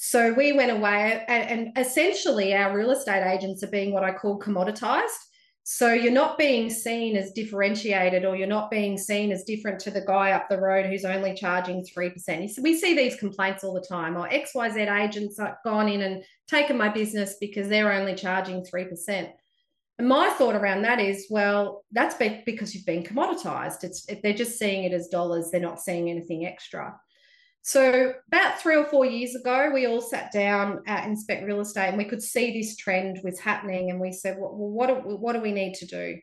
so 0.00 0.32
we 0.32 0.52
went 0.52 0.70
away, 0.70 1.24
and, 1.26 1.50
and 1.50 1.78
essentially, 1.78 2.54
our 2.54 2.74
real 2.74 2.92
estate 2.92 3.28
agents 3.28 3.64
are 3.64 3.70
being 3.70 3.92
what 3.92 4.04
I 4.04 4.12
call 4.12 4.38
commoditized. 4.38 5.18
So 5.64 5.92
you're 5.92 6.12
not 6.12 6.38
being 6.38 6.70
seen 6.70 7.16
as 7.16 7.32
differentiated, 7.32 8.24
or 8.24 8.36
you're 8.36 8.46
not 8.46 8.70
being 8.70 8.96
seen 8.96 9.32
as 9.32 9.42
different 9.42 9.80
to 9.80 9.90
the 9.90 10.00
guy 10.00 10.30
up 10.30 10.48
the 10.48 10.60
road 10.60 10.86
who's 10.86 11.04
only 11.04 11.34
charging 11.34 11.84
3%. 11.84 12.60
We 12.60 12.78
see 12.78 12.94
these 12.94 13.16
complaints 13.16 13.64
all 13.64 13.74
the 13.74 13.80
time. 13.80 14.16
Oh, 14.16 14.22
or 14.22 14.28
XYZ 14.28 15.04
agents 15.04 15.40
have 15.40 15.56
gone 15.64 15.88
in 15.88 16.02
and 16.02 16.22
taken 16.46 16.78
my 16.78 16.88
business 16.88 17.34
because 17.40 17.68
they're 17.68 17.92
only 17.92 18.14
charging 18.14 18.64
3%. 18.64 19.32
And 19.98 20.08
my 20.08 20.30
thought 20.30 20.54
around 20.54 20.82
that 20.82 21.00
is, 21.00 21.26
well, 21.28 21.84
that's 21.90 22.14
because 22.14 22.72
you've 22.72 22.86
been 22.86 23.02
commoditized. 23.02 23.82
It's 23.82 24.06
they're 24.22 24.32
just 24.32 24.60
seeing 24.60 24.84
it 24.84 24.92
as 24.92 25.08
dollars. 25.08 25.50
They're 25.50 25.60
not 25.60 25.80
seeing 25.80 26.08
anything 26.08 26.46
extra. 26.46 26.94
So, 27.68 28.14
about 28.28 28.58
three 28.58 28.76
or 28.76 28.86
four 28.86 29.04
years 29.04 29.34
ago, 29.34 29.70
we 29.74 29.86
all 29.86 30.00
sat 30.00 30.32
down 30.32 30.80
at 30.86 31.06
Inspect 31.06 31.44
Real 31.44 31.60
Estate 31.60 31.88
and 31.88 31.98
we 31.98 32.06
could 32.06 32.22
see 32.22 32.50
this 32.50 32.76
trend 32.76 33.20
was 33.22 33.38
happening. 33.38 33.90
And 33.90 34.00
we 34.00 34.10
said, 34.10 34.38
well, 34.38 34.54
what, 34.56 34.86
do, 34.86 34.94
what 35.16 35.34
do 35.34 35.40
we 35.40 35.52
need 35.52 35.74
to 35.74 35.86
do? 35.86 36.16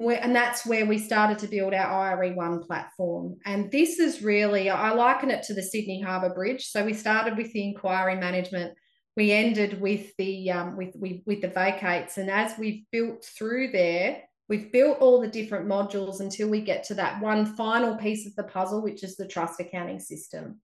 and 0.00 0.34
that's 0.34 0.66
where 0.66 0.84
we 0.84 0.98
started 0.98 1.38
to 1.40 1.48
build 1.48 1.74
our 1.74 2.16
IRE1 2.16 2.66
platform. 2.66 3.36
And 3.44 3.70
this 3.70 4.00
is 4.00 4.22
really, 4.22 4.68
I 4.68 4.92
liken 4.92 5.30
it 5.30 5.44
to 5.44 5.54
the 5.54 5.62
Sydney 5.62 6.00
Harbour 6.00 6.34
Bridge. 6.34 6.66
So, 6.66 6.84
we 6.84 6.92
started 6.92 7.36
with 7.36 7.52
the 7.52 7.62
inquiry 7.62 8.16
management. 8.16 8.74
We 9.16 9.30
ended 9.30 9.80
with 9.80 10.10
the 10.16 10.50
um, 10.50 10.76
with, 10.76 10.96
with 10.96 11.20
with 11.24 11.40
the 11.40 11.48
vacates, 11.48 12.18
and 12.18 12.28
as 12.28 12.58
we've 12.58 12.82
built 12.90 13.24
through 13.24 13.70
there, 13.70 14.22
We've 14.48 14.72
built 14.72 14.98
all 15.00 15.20
the 15.20 15.28
different 15.28 15.66
modules 15.66 16.20
until 16.20 16.48
we 16.48 16.62
get 16.62 16.82
to 16.84 16.94
that 16.94 17.20
one 17.20 17.44
final 17.54 17.96
piece 17.96 18.26
of 18.26 18.34
the 18.34 18.44
puzzle, 18.44 18.82
which 18.82 19.04
is 19.04 19.16
the 19.16 19.26
trust 19.26 19.60
accounting 19.60 20.00
system. 20.00 20.60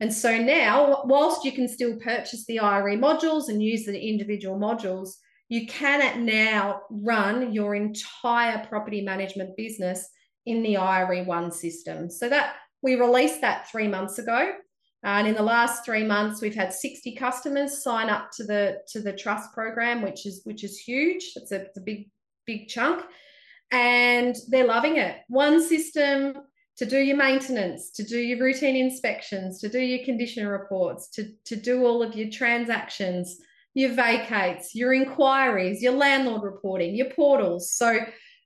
And 0.00 0.12
so 0.12 0.38
now, 0.38 1.02
whilst 1.04 1.44
you 1.44 1.52
can 1.52 1.68
still 1.68 1.96
purchase 1.96 2.46
the 2.46 2.60
IRE 2.60 2.96
modules 2.96 3.48
and 3.48 3.62
use 3.62 3.84
the 3.84 4.00
individual 4.00 4.58
modules, 4.58 5.10
you 5.48 5.66
can 5.66 6.24
now 6.24 6.82
run 6.90 7.52
your 7.52 7.74
entire 7.74 8.64
property 8.66 9.00
management 9.02 9.56
business 9.56 10.08
in 10.46 10.62
the 10.62 10.74
IRE1 10.74 11.52
system. 11.52 12.10
So 12.10 12.28
that 12.28 12.56
we 12.82 12.94
released 12.94 13.40
that 13.40 13.68
three 13.70 13.88
months 13.88 14.18
ago. 14.18 14.52
And 15.04 15.28
in 15.28 15.34
the 15.34 15.42
last 15.42 15.84
three 15.84 16.04
months, 16.04 16.40
we've 16.40 16.54
had 16.54 16.72
60 16.72 17.14
customers 17.14 17.82
sign 17.82 18.08
up 18.08 18.30
to 18.36 18.44
the 18.44 18.78
to 18.88 19.00
the 19.00 19.12
trust 19.12 19.52
program, 19.52 20.02
which 20.02 20.26
is 20.26 20.42
which 20.44 20.64
is 20.64 20.78
huge. 20.78 21.32
It's 21.36 21.52
a, 21.52 21.62
it's 21.62 21.78
a 21.78 21.82
big 21.82 22.10
big 22.48 22.66
chunk, 22.66 23.04
and 23.70 24.34
they're 24.48 24.66
loving 24.66 24.96
it. 24.96 25.18
One 25.28 25.62
system 25.62 26.34
to 26.78 26.86
do 26.86 26.98
your 26.98 27.16
maintenance, 27.16 27.90
to 27.90 28.02
do 28.02 28.18
your 28.18 28.38
routine 28.38 28.76
inspections, 28.76 29.60
to 29.60 29.68
do 29.68 29.80
your 29.80 30.04
condition 30.04 30.46
reports, 30.48 31.10
to, 31.10 31.28
to 31.44 31.56
do 31.56 31.84
all 31.84 32.02
of 32.02 32.16
your 32.16 32.30
transactions, 32.30 33.36
your 33.74 33.90
vacates, 33.90 34.74
your 34.74 34.94
inquiries, 34.94 35.82
your 35.82 35.92
landlord 35.92 36.42
reporting, 36.42 36.94
your 36.94 37.10
portals. 37.10 37.72
So 37.72 37.98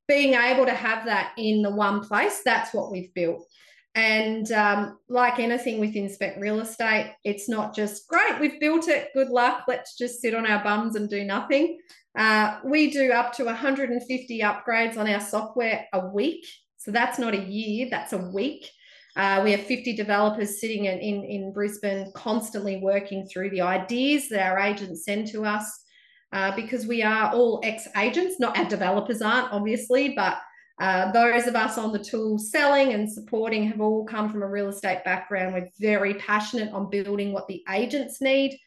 being 0.08 0.34
able 0.34 0.64
to 0.66 0.74
have 0.74 1.04
that 1.04 1.32
in 1.36 1.62
the 1.62 1.70
one 1.70 2.00
place, 2.00 2.40
that's 2.44 2.74
what 2.74 2.90
we've 2.90 3.14
built. 3.14 3.46
And 3.94 4.50
um, 4.52 4.98
like 5.10 5.38
anything 5.38 5.78
with 5.78 5.94
Inspect 5.94 6.40
Real 6.40 6.60
Estate, 6.60 7.12
it's 7.24 7.48
not 7.48 7.74
just 7.74 8.08
great, 8.08 8.40
we've 8.40 8.58
built 8.58 8.88
it, 8.88 9.10
good 9.14 9.28
luck, 9.28 9.64
let's 9.68 9.98
just 9.98 10.22
sit 10.22 10.34
on 10.34 10.46
our 10.46 10.64
bums 10.64 10.96
and 10.96 11.10
do 11.10 11.22
nothing. 11.24 11.78
Uh, 12.16 12.58
we 12.64 12.90
do 12.90 13.10
up 13.10 13.32
to 13.34 13.44
150 13.44 14.40
upgrades 14.40 14.98
on 14.98 15.08
our 15.08 15.20
software 15.20 15.86
a 15.92 16.06
week. 16.08 16.46
So 16.76 16.90
that's 16.90 17.18
not 17.18 17.34
a 17.34 17.42
year, 17.42 17.88
that's 17.90 18.12
a 18.12 18.18
week. 18.18 18.68
Uh, 19.14 19.40
we 19.44 19.52
have 19.52 19.60
50 19.60 19.94
developers 19.94 20.60
sitting 20.60 20.86
in, 20.86 20.98
in, 20.98 21.24
in, 21.24 21.52
Brisbane 21.52 22.10
constantly 22.14 22.78
working 22.78 23.26
through 23.26 23.50
the 23.50 23.60
ideas 23.60 24.28
that 24.30 24.50
our 24.50 24.58
agents 24.58 25.04
send 25.04 25.26
to 25.28 25.44
us 25.44 25.84
uh, 26.32 26.54
because 26.56 26.86
we 26.86 27.02
are 27.02 27.30
all 27.32 27.60
ex 27.62 27.86
agents, 27.96 28.40
not 28.40 28.58
our 28.58 28.64
developers 28.64 29.20
aren't, 29.20 29.52
obviously, 29.52 30.14
but 30.16 30.38
uh, 30.80 31.12
those 31.12 31.46
of 31.46 31.54
us 31.54 31.76
on 31.76 31.92
the 31.92 31.98
tool 31.98 32.38
selling 32.38 32.94
and 32.94 33.10
supporting 33.10 33.68
have 33.68 33.82
all 33.82 34.04
come 34.06 34.30
from 34.30 34.42
a 34.42 34.48
real 34.48 34.68
estate 34.68 35.04
background. 35.04 35.52
We're 35.52 35.68
very 35.78 36.14
passionate 36.14 36.72
on 36.72 36.88
building 36.88 37.32
what 37.32 37.46
the 37.48 37.62
agents 37.70 38.22
need 38.22 38.58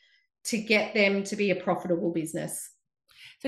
to 0.45 0.58
get 0.60 0.93
them 0.93 1.23
to 1.23 1.36
be 1.36 1.49
a 1.49 1.55
profitable 1.55 2.13
business. 2.13 2.69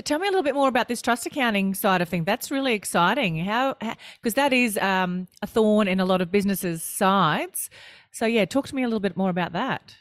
Tell 0.04 0.18
me 0.18 0.28
a 0.28 0.30
little 0.30 0.44
bit 0.44 0.54
more 0.54 0.68
about 0.68 0.88
this 0.88 1.02
trust 1.02 1.26
accounting 1.26 1.74
side 1.74 2.00
of 2.00 2.08
things. 2.08 2.24
That's 2.24 2.50
really 2.50 2.74
exciting. 2.74 3.44
How 3.44 3.76
because 4.22 4.34
that 4.34 4.52
is 4.52 4.78
um, 4.78 5.26
a 5.42 5.46
thorn 5.46 5.88
in 5.88 5.98
a 5.98 6.04
lot 6.04 6.20
of 6.20 6.30
businesses' 6.30 6.82
sides. 6.82 7.68
So 8.12 8.26
yeah, 8.26 8.44
talk 8.44 8.68
to 8.68 8.74
me 8.74 8.82
a 8.82 8.86
little 8.86 9.00
bit 9.00 9.16
more 9.16 9.30
about 9.30 9.52
that. 9.54 9.96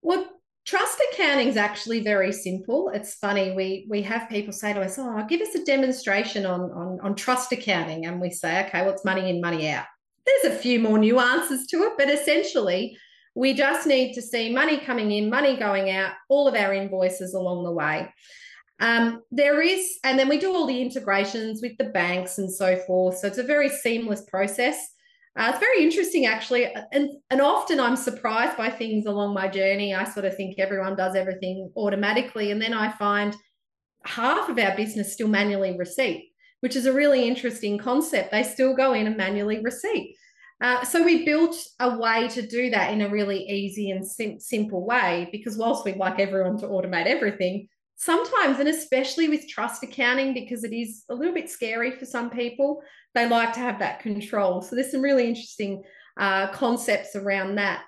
Well, 0.00 0.28
trust 0.64 1.00
accounting 1.12 1.48
is 1.48 1.56
actually 1.56 2.00
very 2.00 2.32
simple. 2.32 2.90
It's 2.90 3.14
funny 3.14 3.52
we 3.52 3.86
we 3.90 4.02
have 4.02 4.28
people 4.28 4.52
say 4.52 4.72
to 4.74 4.82
us, 4.82 4.96
"Oh, 4.98 5.24
give 5.28 5.40
us 5.40 5.54
a 5.54 5.64
demonstration 5.64 6.46
on 6.46 6.70
on 6.70 7.00
on 7.00 7.14
trust 7.16 7.50
accounting," 7.52 8.06
and 8.06 8.20
we 8.20 8.30
say, 8.30 8.64
"Okay, 8.66 8.86
what's 8.86 9.04
money 9.04 9.28
in, 9.28 9.40
money 9.40 9.68
out?" 9.68 9.86
There's 10.24 10.54
a 10.54 10.58
few 10.58 10.78
more 10.78 10.98
nuances 10.98 11.66
to 11.68 11.78
it, 11.78 11.94
but 11.98 12.08
essentially. 12.08 12.96
We 13.34 13.54
just 13.54 13.86
need 13.86 14.12
to 14.12 14.20
see 14.20 14.52
money 14.52 14.76
coming 14.76 15.10
in, 15.10 15.30
money 15.30 15.56
going 15.56 15.88
out, 15.88 16.12
all 16.28 16.46
of 16.46 16.54
our 16.54 16.74
invoices 16.74 17.32
along 17.32 17.64
the 17.64 17.72
way. 17.72 18.12
Um, 18.82 19.22
there 19.30 19.62
is, 19.62 19.98
and 20.02 20.18
then 20.18 20.28
we 20.28 20.38
do 20.38 20.52
all 20.52 20.66
the 20.66 20.82
integrations 20.82 21.62
with 21.62 21.78
the 21.78 21.90
banks 21.90 22.38
and 22.38 22.52
so 22.52 22.76
forth. 22.76 23.18
So 23.18 23.28
it's 23.28 23.38
a 23.38 23.44
very 23.44 23.68
seamless 23.68 24.22
process. 24.22 24.76
Uh, 25.38 25.50
it's 25.50 25.60
very 25.60 25.82
interesting, 25.82 26.26
actually, 26.26 26.66
and 26.92 27.08
and 27.30 27.40
often 27.40 27.80
I'm 27.80 27.96
surprised 27.96 28.56
by 28.58 28.68
things 28.68 29.06
along 29.06 29.34
my 29.34 29.48
journey. 29.48 29.94
I 29.94 30.04
sort 30.04 30.26
of 30.26 30.36
think 30.36 30.58
everyone 30.58 30.96
does 30.96 31.14
everything 31.14 31.70
automatically, 31.76 32.50
and 32.50 32.60
then 32.60 32.74
I 32.74 32.90
find 32.90 33.34
half 34.04 34.48
of 34.48 34.58
our 34.58 34.76
business 34.76 35.12
still 35.12 35.28
manually 35.28 35.78
receipt, 35.78 36.32
which 36.60 36.74
is 36.74 36.84
a 36.84 36.92
really 36.92 37.26
interesting 37.28 37.78
concept. 37.78 38.32
They 38.32 38.42
still 38.42 38.74
go 38.74 38.94
in 38.94 39.06
and 39.06 39.16
manually 39.16 39.60
receipt. 39.62 40.16
Uh, 40.60 40.84
so 40.84 41.02
we 41.02 41.24
built 41.24 41.56
a 41.80 41.96
way 41.96 42.28
to 42.28 42.42
do 42.42 42.68
that 42.70 42.92
in 42.92 43.02
a 43.02 43.08
really 43.08 43.44
easy 43.44 43.90
and 43.90 44.06
sim- 44.06 44.40
simple 44.40 44.84
way 44.84 45.28
because 45.32 45.56
whilst 45.56 45.84
we'd 45.84 45.96
like 45.96 46.18
everyone 46.18 46.58
to 46.58 46.66
automate 46.66 47.06
everything, 47.06 47.68
sometimes, 48.02 48.58
and 48.58 48.68
especially 48.68 49.28
with 49.28 49.48
trust 49.48 49.84
accounting, 49.84 50.34
because 50.34 50.64
it 50.64 50.72
is 50.72 51.04
a 51.08 51.14
little 51.14 51.32
bit 51.32 51.48
scary 51.48 51.92
for 51.92 52.04
some 52.04 52.28
people, 52.30 52.82
they 53.14 53.28
like 53.28 53.52
to 53.52 53.60
have 53.60 53.78
that 53.78 54.00
control. 54.00 54.60
So 54.60 54.74
there's 54.74 54.90
some 54.90 55.02
really 55.02 55.28
interesting 55.28 55.84
uh, 56.18 56.48
concepts 56.48 57.14
around 57.14 57.54
that. 57.56 57.84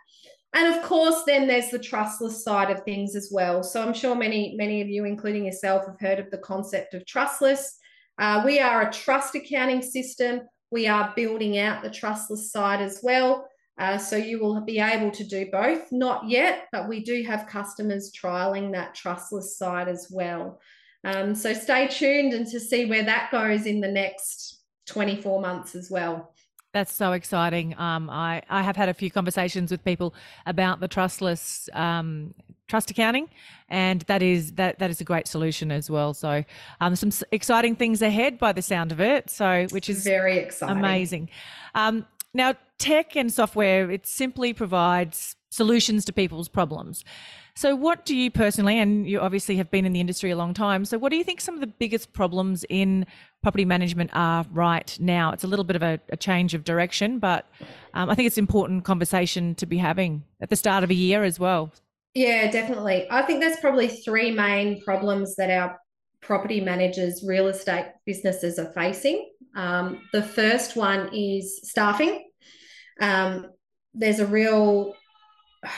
And 0.55 0.73
of 0.73 0.85
course, 0.85 1.25
then 1.27 1.49
there's 1.49 1.71
the 1.71 1.81
trustless 1.81 2.45
side 2.45 2.71
of 2.71 2.85
things 2.85 3.17
as 3.17 3.31
well. 3.33 3.65
So 3.65 3.83
I'm 3.83 3.93
sure 3.93 4.15
many, 4.15 4.55
many 4.57 4.81
of 4.81 4.89
you, 4.89 5.05
including 5.05 5.47
yourself, 5.47 5.85
have 5.85 5.99
heard 5.99 6.21
of 6.21 6.31
the 6.31 6.39
concept 6.39 6.95
of 6.95 7.05
trustless. 7.07 7.77
Uh, 8.17 8.41
we 8.47 8.61
are 8.61 8.83
a 8.83 8.93
trust 8.93 9.35
accounting 9.35 9.83
system. 9.83 10.43
We 10.71 10.87
are 10.87 11.13
building 11.17 11.59
out 11.59 11.83
the 11.83 11.91
trustless 11.91 12.53
side 12.53 12.81
as 12.81 13.01
well. 13.03 13.49
Uh, 13.77 13.99
so 13.99 14.17
you 14.17 14.39
will 14.39 14.61
be 14.61 14.79
able 14.79 15.11
to 15.11 15.25
do 15.25 15.47
both. 15.51 15.91
Not 15.91 16.29
yet, 16.29 16.69
but 16.71 16.89
we 16.89 17.03
do 17.03 17.25
have 17.25 17.47
customers 17.47 18.13
trialing 18.13 18.73
that 18.73 18.95
trustless 18.95 19.59
side 19.59 19.89
as 19.89 20.09
well. 20.11 20.61
Um, 21.03 21.35
so 21.35 21.53
stay 21.53 21.89
tuned 21.89 22.33
and 22.33 22.47
to 22.47 22.61
see 22.61 22.87
where 22.87 23.03
that 23.03 23.31
goes 23.31 23.67
in 23.67 23.81
the 23.81 23.91
next 23.91 24.63
24 24.87 25.41
months 25.41 25.75
as 25.75 25.91
well. 25.91 26.33
That's 26.73 26.93
so 26.93 27.13
exciting. 27.13 27.79
Um, 27.79 28.11
I, 28.11 28.43
I 28.49 28.63
have 28.63 28.75
had 28.75 28.89
a 28.89 28.95
few 28.95 29.11
conversations 29.11 29.71
with 29.71 29.85
people 29.85 30.13
about 30.45 30.81
the 30.81 30.89
trustless 30.89 31.69
um, 31.73 32.35
trust 32.67 32.91
accounting, 32.91 33.29
and 33.69 34.01
that 34.03 34.23
is 34.23 34.53
that 34.55 34.81
that 34.81 34.91
is 34.91 35.01
a 35.01 35.05
great 35.05 35.29
solution 35.29 35.71
as 35.71 35.89
well. 35.89 36.15
So, 36.15 36.45
um, 36.81 36.97
some 36.97 37.11
exciting 37.31 37.77
things 37.77 38.03
ahead 38.03 38.41
by 38.41 38.53
the 38.53 38.63
sound 38.63 38.91
of 38.91 39.01
it. 39.01 39.31
So, 39.31 39.69
which 39.71 39.89
is 39.89 40.03
very 40.03 40.39
exciting, 40.39 40.77
amazing. 40.77 41.29
Now, 42.35 42.55
tech 42.79 43.17
and 43.17 43.33
software, 43.33 43.91
it 43.91 44.07
simply 44.07 44.53
provides 44.53 45.37
solutions 45.51 46.05
to 46.05 46.13
people's 46.13 46.49
problems. 46.49 47.05
So, 47.57 47.77
what 47.77 48.05
do 48.05 48.17
you 48.17 48.33
personally, 48.33 48.81
and 48.81 49.09
you 49.09 49.21
obviously 49.21 49.57
have 49.57 49.71
been 49.71 49.85
in 49.85 49.93
the 49.93 50.01
industry 50.01 50.33
a 50.33 50.37
long 50.37 50.55
time, 50.55 50.85
so 50.85 50.99
what 50.99 51.11
do 51.11 51.17
you 51.17 51.23
think 51.23 51.41
some 51.41 51.55
of 51.55 51.61
the 51.61 51.69
biggest 51.69 52.13
problems 52.13 52.65
in 52.69 53.07
property 53.45 53.65
management 53.65 54.11
are 54.13 54.45
right 54.51 54.97
now? 55.01 55.31
It's 55.31 55.45
a 55.45 55.47
little 55.47 55.65
bit 55.65 55.77
of 55.77 55.83
a, 55.83 56.01
a 56.09 56.17
change 56.17 56.55
of 56.55 56.65
direction, 56.65 57.21
but 57.21 57.47
um, 57.95 58.11
I 58.11 58.17
think 58.17 58.27
it's 58.27 58.37
an 58.37 58.43
important 58.43 58.85
conversation 58.85 59.55
to 59.55 59.67
be 59.67 59.79
having 59.79 60.25
at 60.41 60.51
the 60.51 60.57
start 60.57 60.83
of 60.83 60.91
a 60.91 60.95
year 60.95 61.23
as 61.23 61.39
well. 61.39 61.73
Yeah, 62.15 62.51
definitely. 62.51 63.07
I 63.09 63.23
think 63.23 63.41
there's 63.41 63.61
probably 63.61 63.87
three 63.87 64.33
main 64.33 64.81
problems 64.83 65.37
that 65.37 65.51
our 65.51 65.79
property 66.21 66.61
managers, 66.61 67.23
real 67.25 67.47
estate 67.47 67.87
businesses 68.05 68.59
are 68.59 68.73
facing. 68.73 69.31
Um, 69.55 70.01
the 70.13 70.23
first 70.23 70.77
one 70.77 71.11
is 71.15 71.61
staffing. 71.65 72.25
Um, 73.01 73.51
there's 73.95 74.19
a 74.19 74.27
real, 74.27 74.95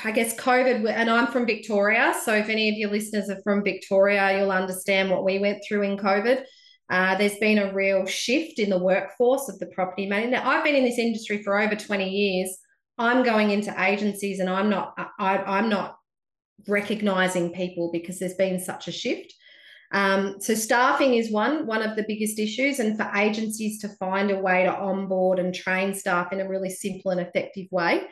I 0.04 0.10
guess, 0.10 0.34
COVID, 0.36 0.88
and 0.88 1.10
I'm 1.10 1.26
from 1.26 1.46
Victoria. 1.46 2.14
So 2.24 2.34
if 2.34 2.48
any 2.48 2.70
of 2.70 2.76
your 2.76 2.90
listeners 2.90 3.28
are 3.28 3.42
from 3.42 3.62
Victoria, 3.62 4.38
you'll 4.38 4.52
understand 4.52 5.10
what 5.10 5.24
we 5.24 5.38
went 5.38 5.62
through 5.66 5.82
in 5.82 5.98
COVID. 5.98 6.44
Uh, 6.88 7.16
there's 7.16 7.38
been 7.38 7.58
a 7.58 7.74
real 7.74 8.06
shift 8.06 8.58
in 8.58 8.70
the 8.70 8.78
workforce 8.78 9.48
of 9.48 9.58
the 9.58 9.66
property 9.66 10.06
manager. 10.06 10.40
I've 10.42 10.64
been 10.64 10.76
in 10.76 10.84
this 10.84 10.98
industry 10.98 11.42
for 11.42 11.58
over 11.58 11.74
20 11.74 12.08
years. 12.08 12.56
I'm 12.98 13.24
going 13.24 13.50
into 13.50 13.74
agencies 13.82 14.38
and 14.38 14.48
I'm 14.48 14.70
not 14.70 14.94
I, 15.18 15.38
I'm 15.38 15.68
not 15.68 15.96
recognizing 16.68 17.52
people 17.52 17.90
because 17.92 18.18
there's 18.18 18.34
been 18.34 18.60
such 18.60 18.88
a 18.88 18.92
shift. 18.92 19.34
Um, 19.96 20.38
so 20.40 20.54
staffing 20.54 21.14
is 21.14 21.32
one 21.32 21.66
one 21.66 21.82
of 21.82 21.96
the 21.96 22.04
biggest 22.06 22.38
issues, 22.38 22.80
and 22.80 22.98
for 22.98 23.10
agencies 23.16 23.80
to 23.80 23.88
find 23.88 24.30
a 24.30 24.38
way 24.38 24.64
to 24.64 24.76
onboard 24.76 25.38
and 25.38 25.54
train 25.54 25.94
staff 25.94 26.34
in 26.34 26.40
a 26.40 26.48
really 26.48 26.68
simple 26.68 27.12
and 27.12 27.20
effective 27.20 27.66
way, 27.70 28.02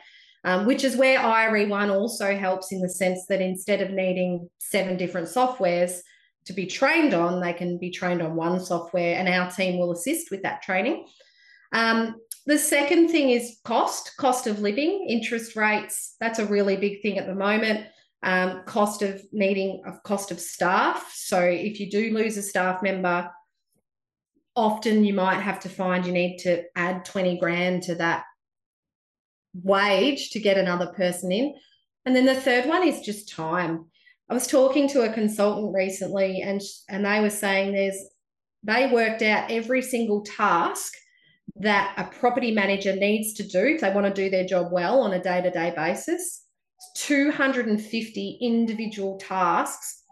um, 0.43 0.65
which 0.65 0.83
is 0.83 0.97
where 0.97 1.19
IRE 1.19 1.67
One 1.67 1.91
also 1.91 2.35
helps 2.35 2.71
in 2.71 2.81
the 2.81 2.89
sense 2.89 3.27
that 3.29 3.39
instead 3.39 3.81
of 3.81 3.91
needing 3.91 4.49
seven 4.57 4.97
different 4.97 5.27
softwares 5.27 5.99
to 6.45 6.53
be 6.53 6.65
trained 6.65 7.13
on, 7.13 7.39
they 7.39 7.53
can 7.53 7.77
be 7.77 7.91
trained 7.91 8.23
on 8.23 8.35
one 8.35 8.59
software, 8.59 9.15
and 9.19 9.29
our 9.29 9.51
team 9.51 9.77
will 9.77 9.91
assist 9.91 10.31
with 10.31 10.41
that 10.41 10.63
training. 10.63 11.05
Um, 11.71 12.15
the 12.47 12.57
second 12.57 13.09
thing 13.09 13.29
is 13.29 13.59
cost, 13.63 14.17
cost 14.17 14.47
of 14.47 14.59
living, 14.59 15.05
interest 15.07 15.55
rates. 15.55 16.15
That's 16.19 16.39
a 16.39 16.47
really 16.47 16.77
big 16.77 17.03
thing 17.03 17.19
at 17.19 17.27
the 17.27 17.35
moment 17.35 17.85
um, 18.25 18.63
cost 18.65 19.03
of 19.03 19.21
needing 19.31 19.83
a 19.85 19.93
cost 19.99 20.31
of 20.31 20.39
staff. 20.39 21.13
So 21.15 21.39
if 21.41 21.79
you 21.79 21.89
do 21.89 22.11
lose 22.11 22.35
a 22.37 22.41
staff 22.41 22.81
member, 22.81 23.29
often 24.55 25.05
you 25.05 25.13
might 25.13 25.39
have 25.39 25.59
to 25.61 25.69
find 25.69 26.05
you 26.05 26.11
need 26.11 26.39
to 26.39 26.63
add 26.75 27.05
20 27.05 27.37
grand 27.37 27.83
to 27.83 27.95
that 27.95 28.23
wage 29.53 30.31
to 30.31 30.39
get 30.39 30.57
another 30.57 30.87
person 30.87 31.31
in. 31.31 31.53
And 32.05 32.15
then 32.15 32.25
the 32.25 32.35
third 32.35 32.65
one 32.65 32.85
is 32.85 33.01
just 33.01 33.29
time. 33.29 33.85
I 34.27 34.33
was 34.33 34.47
talking 34.47 34.89
to 34.89 35.03
a 35.03 35.13
consultant 35.13 35.75
recently 35.75 36.41
and 36.41 36.59
and 36.89 37.05
they 37.05 37.21
were 37.21 37.29
saying 37.29 37.73
there's 37.73 37.97
they 38.63 38.87
worked 38.87 39.21
out 39.21 39.51
every 39.51 39.83
single 39.83 40.23
task 40.23 40.93
that 41.57 41.93
a 41.97 42.05
property 42.05 42.51
manager 42.51 42.95
needs 42.95 43.33
to 43.33 43.43
do 43.43 43.65
if 43.65 43.81
they 43.81 43.91
want 43.91 44.07
to 44.07 44.13
do 44.13 44.31
their 44.31 44.45
job 44.45 44.71
well 44.71 45.01
on 45.01 45.13
a 45.13 45.21
day-to-day 45.21 45.73
basis 45.75 46.44
250 46.95 48.37
individual 48.41 49.17
tasks 49.17 50.03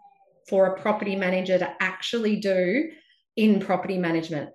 for 0.48 0.66
a 0.66 0.80
property 0.80 1.16
manager 1.16 1.58
to 1.58 1.70
actually 1.80 2.36
do 2.36 2.90
in 3.36 3.60
property 3.60 3.98
management. 3.98 4.50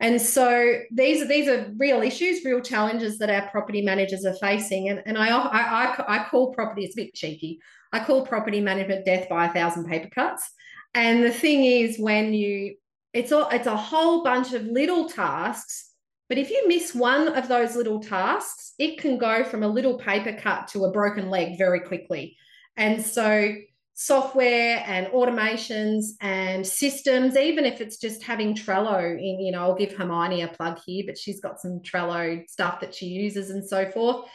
And 0.00 0.20
so 0.20 0.80
these, 0.90 1.22
are 1.22 1.26
these 1.26 1.48
are 1.48 1.72
real 1.78 2.02
issues, 2.02 2.44
real 2.44 2.60
challenges 2.60 3.18
that 3.18 3.30
our 3.30 3.48
property 3.48 3.80
managers 3.80 4.26
are 4.26 4.34
facing. 4.34 4.90
And, 4.90 5.02
and 5.06 5.16
I, 5.16 5.28
I, 5.28 6.04
I, 6.06 6.26
call 6.28 6.52
property, 6.52 6.84
it's 6.84 6.94
a 6.94 7.02
bit 7.02 7.14
cheeky, 7.14 7.60
I 7.92 8.00
call 8.00 8.26
property 8.26 8.60
management 8.60 9.06
death 9.06 9.28
by 9.28 9.46
a 9.46 9.52
thousand 9.52 9.86
paper 9.86 10.10
cuts. 10.14 10.50
And 10.94 11.22
the 11.22 11.30
thing 11.30 11.64
is, 11.64 11.98
when 11.98 12.34
you, 12.34 12.76
it's 13.12 13.32
all 13.32 13.48
it's 13.48 13.66
a 13.66 13.76
whole 13.76 14.22
bunch 14.22 14.52
of 14.52 14.64
little 14.64 15.08
tasks 15.08 15.85
but 16.28 16.38
if 16.38 16.50
you 16.50 16.66
miss 16.66 16.94
one 16.94 17.28
of 17.28 17.48
those 17.48 17.76
little 17.76 18.00
tasks, 18.00 18.74
it 18.78 18.98
can 18.98 19.18
go 19.18 19.44
from 19.44 19.62
a 19.62 19.68
little 19.68 19.96
paper 19.98 20.36
cut 20.40 20.68
to 20.68 20.84
a 20.84 20.90
broken 20.90 21.30
leg 21.30 21.56
very 21.56 21.80
quickly. 21.80 22.36
And 22.76 23.04
so, 23.04 23.54
software 23.98 24.84
and 24.86 25.06
automations 25.06 26.08
and 26.20 26.66
systems, 26.66 27.34
even 27.34 27.64
if 27.64 27.80
it's 27.80 27.96
just 27.96 28.22
having 28.22 28.54
Trello 28.54 29.10
in, 29.12 29.40
you 29.40 29.52
know, 29.52 29.62
I'll 29.62 29.74
give 29.74 29.92
Hermione 29.92 30.42
a 30.42 30.48
plug 30.48 30.78
here, 30.84 31.04
but 31.06 31.16
she's 31.16 31.40
got 31.40 31.58
some 31.60 31.80
Trello 31.80 32.46
stuff 32.46 32.80
that 32.80 32.94
she 32.94 33.06
uses 33.06 33.48
and 33.50 33.66
so 33.66 33.90
forth. 33.90 34.28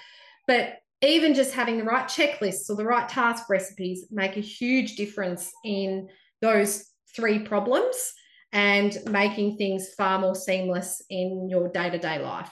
But 0.47 0.79
even 1.01 1.35
just 1.35 1.53
having 1.53 1.77
the 1.77 1.83
right 1.83 2.05
checklists 2.05 2.69
or 2.69 2.75
the 2.75 2.85
right 2.85 3.07
task 3.07 3.49
recipes 3.49 4.05
make 4.09 4.37
a 4.37 4.41
huge 4.41 4.95
difference 4.95 5.51
in 5.63 6.07
those 6.41 6.85
three 7.15 7.39
problems 7.39 8.13
and 8.53 8.97
making 9.09 9.57
things 9.57 9.93
far 9.93 10.19
more 10.19 10.35
seamless 10.35 11.01
in 11.09 11.49
your 11.49 11.69
day 11.69 11.89
to 11.89 11.97
day 11.97 12.19
life. 12.19 12.51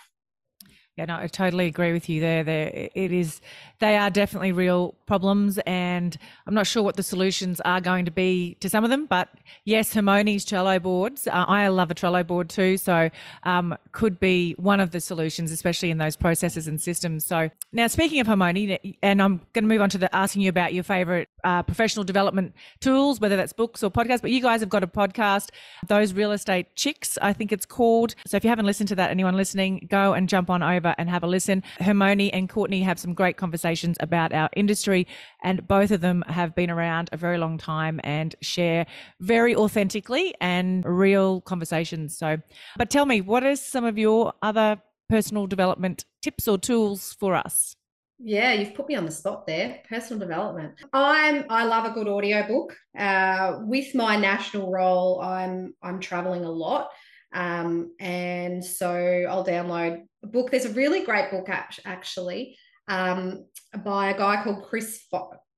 Yeah, 0.96 1.06
no, 1.06 1.16
I 1.18 1.28
totally 1.28 1.68
agree 1.68 1.94
with 1.94 2.10
you 2.10 2.20
there. 2.20 2.44
There, 2.44 2.90
it 2.94 3.12
is. 3.14 3.40
They 3.80 3.96
are 3.96 4.10
definitely 4.10 4.52
real 4.52 4.96
problems, 5.06 5.58
and 5.60 6.18
I'm 6.46 6.54
not 6.54 6.68
sure 6.68 6.84
what 6.84 6.98
the 6.98 7.04
solutions 7.04 7.62
are 7.62 7.80
going 7.80 8.04
to 8.06 8.12
be 8.12 8.58
to 8.60 8.70
some 8.70 8.84
of 8.84 8.89
them. 8.89 9.06
But 9.06 9.30
yes, 9.63 9.94
Hermione's 9.94 10.46
Trello 10.46 10.82
boards. 10.82 11.28
Uh, 11.28 11.46
I 11.48 11.70
love 11.70 11.89
a 11.89 11.96
Trello 11.96 12.28
board 12.28 12.50
too, 12.50 12.76
so 12.76 13.10
um, 13.44 13.78
could 13.94 14.20
be 14.20 14.54
one 14.58 14.82
of 14.82 14.92
the 14.92 15.00
solutions, 15.00 15.52
especially 15.52 15.92
in 15.92 15.98
those 15.98 16.18
processes 16.18 16.68
and 16.68 16.82
systems. 16.82 17.26
So 17.26 17.50
now, 17.72 17.88
speaking 17.88 18.20
of 18.20 18.28
Hermione, 18.28 18.98
and 19.02 19.22
I'm 19.22 19.38
going 19.54 19.63
to 19.63 19.70
move 19.70 19.82
on 19.82 19.89
to 19.92 19.98
the 19.98 20.13
asking 20.13 20.42
you 20.42 20.50
about 20.50 20.74
your 20.74 20.84
favorite 20.84 21.30
uh, 21.46 21.63
professional 21.63 22.04
development 22.04 22.54
tools, 22.82 23.22
whether 23.22 23.38
that's 23.38 23.54
books 23.54 23.82
or 23.82 23.89
podcasts. 23.89 24.22
But 24.22 24.32
you 24.32 24.42
guys 24.42 24.60
have 24.60 24.70
got 24.70 24.84
a 24.84 24.88
podcast, 24.88 25.52
those 25.88 26.12
real 26.12 26.34
estate 26.34 26.76
chicks, 26.76 27.18
I 27.22 27.32
think 27.32 27.54
it's 27.54 27.65
called. 27.65 28.13
So 28.28 28.36
if 28.36 28.44
you 28.44 28.50
haven't 28.50 28.65
listened 28.65 28.89
to 28.89 28.96
that, 28.96 29.10
anyone 29.10 29.38
listening, 29.38 29.88
go 29.89 30.13
and 30.13 30.28
jump 30.28 30.50
on 30.50 30.62
over 30.62 30.94
and 30.98 31.10
have 31.10 31.24
a 31.24 31.28
listen. 31.28 31.63
Hermione 31.80 32.34
and 32.34 32.50
Courtney 32.50 32.82
have 32.82 33.00
some 33.00 33.13
great 33.13 33.38
conversations 33.38 33.68
about 33.99 34.34
our 34.34 34.49
industry, 34.55 35.08
and 35.43 35.67
both 35.67 35.91
of 35.91 36.01
them 36.01 36.23
have 36.27 36.55
been 36.55 36.69
around 36.69 37.10
a 37.12 37.17
very 37.17 37.38
long 37.38 37.58
time 37.58 37.99
and 38.03 38.36
share 38.41 38.86
very 39.19 39.55
authentically 39.55 40.34
and 40.41 40.86
real 40.86 41.41
conversations. 41.41 42.17
So, 42.17 42.38
but 42.77 42.89
tell 42.89 43.05
me, 43.05 43.21
what 43.21 43.43
are 43.43 43.55
some 43.55 43.86
of 43.86 43.97
your 43.97 44.34
other 44.41 44.82
personal 45.10 45.47
development 45.47 46.05
tips 46.21 46.47
or 46.47 46.58
tools 46.58 47.15
for 47.19 47.36
us? 47.36 47.75
Yeah, 48.21 48.51
you've 48.53 48.75
put 48.75 48.89
me 48.89 48.95
on 48.95 49.05
the 49.05 49.12
spot 49.12 49.47
there. 49.47 49.79
Personal 49.88 50.19
development. 50.19 50.73
I'm 50.91 51.45
I 51.49 51.63
love 51.63 51.86
a 51.86 51.91
good 51.91 52.08
audiobook. 52.08 52.75
Uh, 52.97 53.60
with 53.62 53.95
my 53.95 54.17
national 54.17 54.71
role, 54.71 55.21
I'm 55.21 55.73
I'm 55.82 55.99
traveling 56.01 56.43
a 56.43 56.51
lot. 56.51 56.89
Um, 57.34 57.93
and 57.99 58.63
so 58.63 58.91
I'll 59.29 59.45
download 59.45 60.03
a 60.23 60.27
book. 60.27 60.51
There's 60.51 60.65
a 60.65 60.73
really 60.73 61.05
great 61.05 61.32
book 61.32 61.47
actually 61.49 62.58
um, 62.89 63.45
by 63.86 64.10
a 64.10 64.17
guy 64.17 64.43
called 64.43 64.65
Chris 64.65 65.06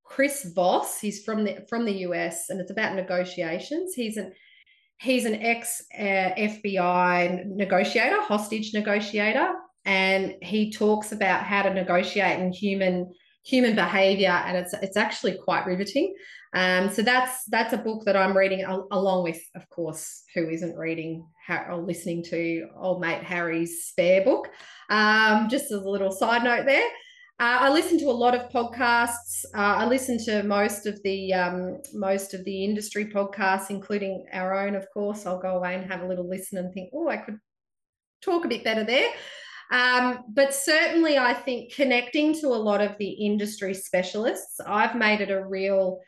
Chris 0.04 0.52
Voss. 0.54 1.00
He's 1.00 1.24
from 1.24 1.44
the 1.44 1.64
from 1.68 1.84
the 1.84 1.98
US, 2.08 2.50
and 2.50 2.60
it's 2.60 2.70
about 2.70 2.94
negotiations. 2.94 3.94
He's 3.94 4.16
an 4.16 4.32
he's 5.00 5.24
an 5.24 5.42
ex 5.42 5.82
uh, 5.98 6.34
FBI 6.36 7.46
negotiator, 7.46 8.20
hostage 8.20 8.72
negotiator, 8.74 9.54
and 9.84 10.34
he 10.42 10.70
talks 10.70 11.12
about 11.12 11.44
how 11.44 11.62
to 11.62 11.74
negotiate 11.74 12.38
in 12.38 12.52
human 12.52 13.10
human 13.44 13.74
behavior, 13.74 14.42
and 14.46 14.56
it's 14.56 14.74
it's 14.74 14.96
actually 14.96 15.38
quite 15.42 15.66
riveting. 15.66 16.14
Um, 16.54 16.90
so 16.90 17.00
that's 17.00 17.44
that's 17.48 17.72
a 17.72 17.78
book 17.78 18.04
that 18.04 18.16
I'm 18.16 18.36
reading 18.36 18.64
along 18.64 19.24
with, 19.24 19.40
of 19.54 19.66
course, 19.70 20.24
who 20.34 20.50
isn't 20.50 20.76
reading 20.76 21.26
or 21.48 21.78
listening 21.78 22.22
to 22.24 22.68
old 22.76 23.00
mate 23.00 23.22
Harry's 23.22 23.86
spare 23.86 24.22
book. 24.22 24.50
Um, 24.90 25.48
just 25.48 25.72
as 25.72 25.82
a 25.82 25.88
little 25.88 26.12
side 26.12 26.44
note 26.44 26.66
there. 26.66 26.86
Uh, 27.42 27.58
I 27.62 27.70
listen 27.70 27.98
to 27.98 28.04
a 28.04 28.12
lot 28.12 28.36
of 28.36 28.52
podcasts. 28.52 29.44
Uh, 29.52 29.74
I 29.82 29.86
listen 29.86 30.16
to 30.26 30.44
most 30.44 30.86
of 30.86 31.02
the 31.02 31.34
um, 31.34 31.82
most 31.92 32.34
of 32.34 32.44
the 32.44 32.64
industry 32.64 33.06
podcasts, 33.06 33.68
including 33.68 34.26
our 34.32 34.56
own, 34.64 34.76
of 34.76 34.86
course. 34.94 35.26
I'll 35.26 35.42
go 35.42 35.56
away 35.56 35.74
and 35.74 35.90
have 35.90 36.02
a 36.02 36.06
little 36.06 36.28
listen 36.28 36.58
and 36.58 36.72
think, 36.72 36.90
oh, 36.94 37.08
I 37.08 37.16
could 37.16 37.38
talk 38.24 38.44
a 38.44 38.48
bit 38.48 38.62
better 38.62 38.84
there. 38.84 39.10
Um, 39.72 40.22
but 40.28 40.54
certainly, 40.54 41.18
I 41.18 41.34
think 41.34 41.74
connecting 41.74 42.32
to 42.34 42.46
a 42.46 42.62
lot 42.68 42.80
of 42.80 42.96
the 43.00 43.10
industry 43.10 43.74
specialists, 43.74 44.60
I've 44.64 44.94
made 44.94 45.20
it 45.20 45.32
a 45.32 45.44
real 45.44 45.98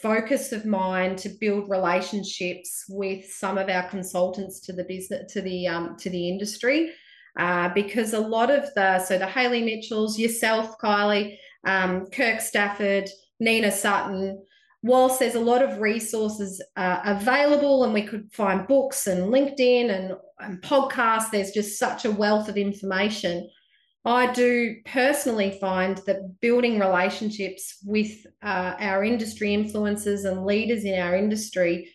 focus 0.00 0.52
of 0.52 0.64
mine 0.64 1.16
to 1.16 1.28
build 1.38 1.68
relationships 1.68 2.86
with 2.88 3.30
some 3.30 3.58
of 3.58 3.68
our 3.68 3.86
consultants 3.90 4.60
to 4.60 4.72
the 4.72 4.84
business 4.84 5.30
to 5.34 5.42
the 5.42 5.68
um, 5.68 5.96
to 5.98 6.08
the 6.08 6.30
industry 6.30 6.94
uh, 7.38 7.68
because 7.74 8.12
a 8.12 8.20
lot 8.20 8.50
of 8.50 8.72
the 8.74 8.98
so 8.98 9.18
the 9.18 9.26
Haley 9.26 9.62
Mitchells, 9.62 10.18
yourself, 10.18 10.78
Kylie, 10.78 11.36
um, 11.66 12.06
Kirk 12.06 12.40
Stafford, 12.40 13.08
Nina 13.40 13.70
Sutton. 13.70 14.44
Whilst 14.82 15.18
there's 15.18 15.34
a 15.34 15.40
lot 15.40 15.62
of 15.62 15.80
resources 15.80 16.62
uh, 16.76 17.00
available, 17.04 17.82
and 17.82 17.92
we 17.92 18.02
could 18.02 18.32
find 18.32 18.66
books 18.68 19.08
and 19.08 19.32
LinkedIn 19.32 19.90
and, 19.90 20.12
and 20.38 20.62
podcasts, 20.62 21.32
there's 21.32 21.50
just 21.50 21.78
such 21.78 22.04
a 22.04 22.12
wealth 22.12 22.48
of 22.48 22.56
information. 22.56 23.48
I 24.04 24.32
do 24.32 24.76
personally 24.86 25.58
find 25.60 26.00
that 26.06 26.40
building 26.40 26.78
relationships 26.78 27.78
with 27.84 28.24
uh, 28.42 28.74
our 28.78 29.04
industry 29.04 29.48
influencers 29.48 30.24
and 30.24 30.46
leaders 30.46 30.84
in 30.84 30.98
our 30.98 31.16
industry 31.16 31.92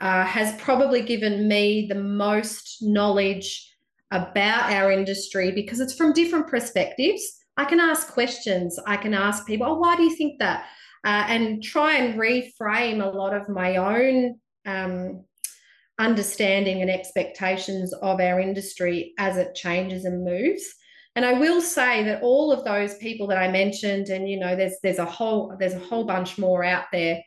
uh, 0.00 0.24
has 0.24 0.54
probably 0.60 1.02
given 1.02 1.48
me 1.48 1.86
the 1.88 1.96
most 1.96 2.78
knowledge 2.82 3.75
about 4.10 4.72
our 4.72 4.90
industry 4.90 5.50
because 5.50 5.80
it's 5.80 5.94
from 5.94 6.12
different 6.12 6.48
perspectives. 6.48 7.22
I 7.56 7.64
can 7.64 7.80
ask 7.80 8.08
questions. 8.08 8.78
I 8.86 8.96
can 8.96 9.14
ask 9.14 9.46
people, 9.46 9.66
oh, 9.66 9.78
why 9.78 9.96
do 9.96 10.02
you 10.02 10.14
think 10.14 10.38
that? 10.38 10.66
Uh, 11.04 11.24
and 11.28 11.62
try 11.62 11.94
and 11.96 12.18
reframe 12.18 13.02
a 13.02 13.16
lot 13.16 13.34
of 13.34 13.48
my 13.48 13.76
own 13.76 14.38
um, 14.66 15.24
understanding 15.98 16.82
and 16.82 16.90
expectations 16.90 17.92
of 17.94 18.20
our 18.20 18.40
industry 18.40 19.14
as 19.18 19.36
it 19.36 19.54
changes 19.54 20.04
and 20.04 20.24
moves. 20.24 20.64
And 21.14 21.24
I 21.24 21.32
will 21.32 21.62
say 21.62 22.04
that 22.04 22.22
all 22.22 22.52
of 22.52 22.64
those 22.64 22.96
people 22.96 23.26
that 23.28 23.38
I 23.38 23.50
mentioned, 23.50 24.08
and 24.08 24.28
you 24.28 24.38
know, 24.38 24.54
there's 24.54 24.76
there's 24.82 24.98
a 24.98 25.04
whole 25.04 25.56
there's 25.58 25.72
a 25.72 25.78
whole 25.78 26.04
bunch 26.04 26.36
more 26.36 26.62
out 26.62 26.84
there. 26.92 27.22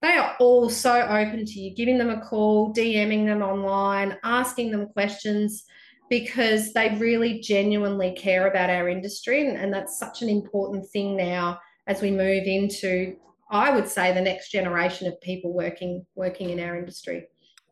They 0.00 0.12
are 0.12 0.36
all 0.38 0.70
so 0.70 1.00
open 1.00 1.44
to 1.44 1.60
you, 1.60 1.74
giving 1.74 1.98
them 1.98 2.10
a 2.10 2.20
call, 2.20 2.72
DMing 2.72 3.26
them 3.26 3.42
online, 3.42 4.16
asking 4.22 4.70
them 4.70 4.86
questions 4.86 5.64
because 6.12 6.74
they 6.74 6.94
really 6.96 7.40
genuinely 7.40 8.12
care 8.12 8.46
about 8.46 8.68
our 8.68 8.86
industry, 8.86 9.48
and, 9.48 9.56
and 9.56 9.72
that's 9.72 9.98
such 9.98 10.20
an 10.20 10.28
important 10.28 10.86
thing 10.90 11.16
now 11.16 11.58
as 11.86 12.02
we 12.02 12.10
move 12.10 12.44
into, 12.44 13.16
I 13.50 13.70
would 13.70 13.88
say, 13.88 14.12
the 14.12 14.20
next 14.20 14.50
generation 14.50 15.08
of 15.08 15.18
people 15.22 15.54
working 15.54 16.04
working 16.14 16.50
in 16.50 16.60
our 16.60 16.76
industry. 16.76 17.28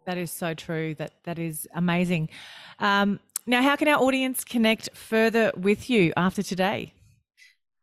That 0.06 0.16
is 0.16 0.30
so 0.30 0.54
true. 0.54 0.94
That 0.94 1.12
that 1.24 1.38
is 1.38 1.68
amazing. 1.74 2.30
Um, 2.78 3.20
now, 3.44 3.60
how 3.60 3.76
can 3.76 3.88
our 3.88 4.00
audience 4.00 4.42
connect 4.42 4.88
further 4.96 5.52
with 5.54 5.90
you 5.90 6.14
after 6.16 6.42
today? 6.42 6.94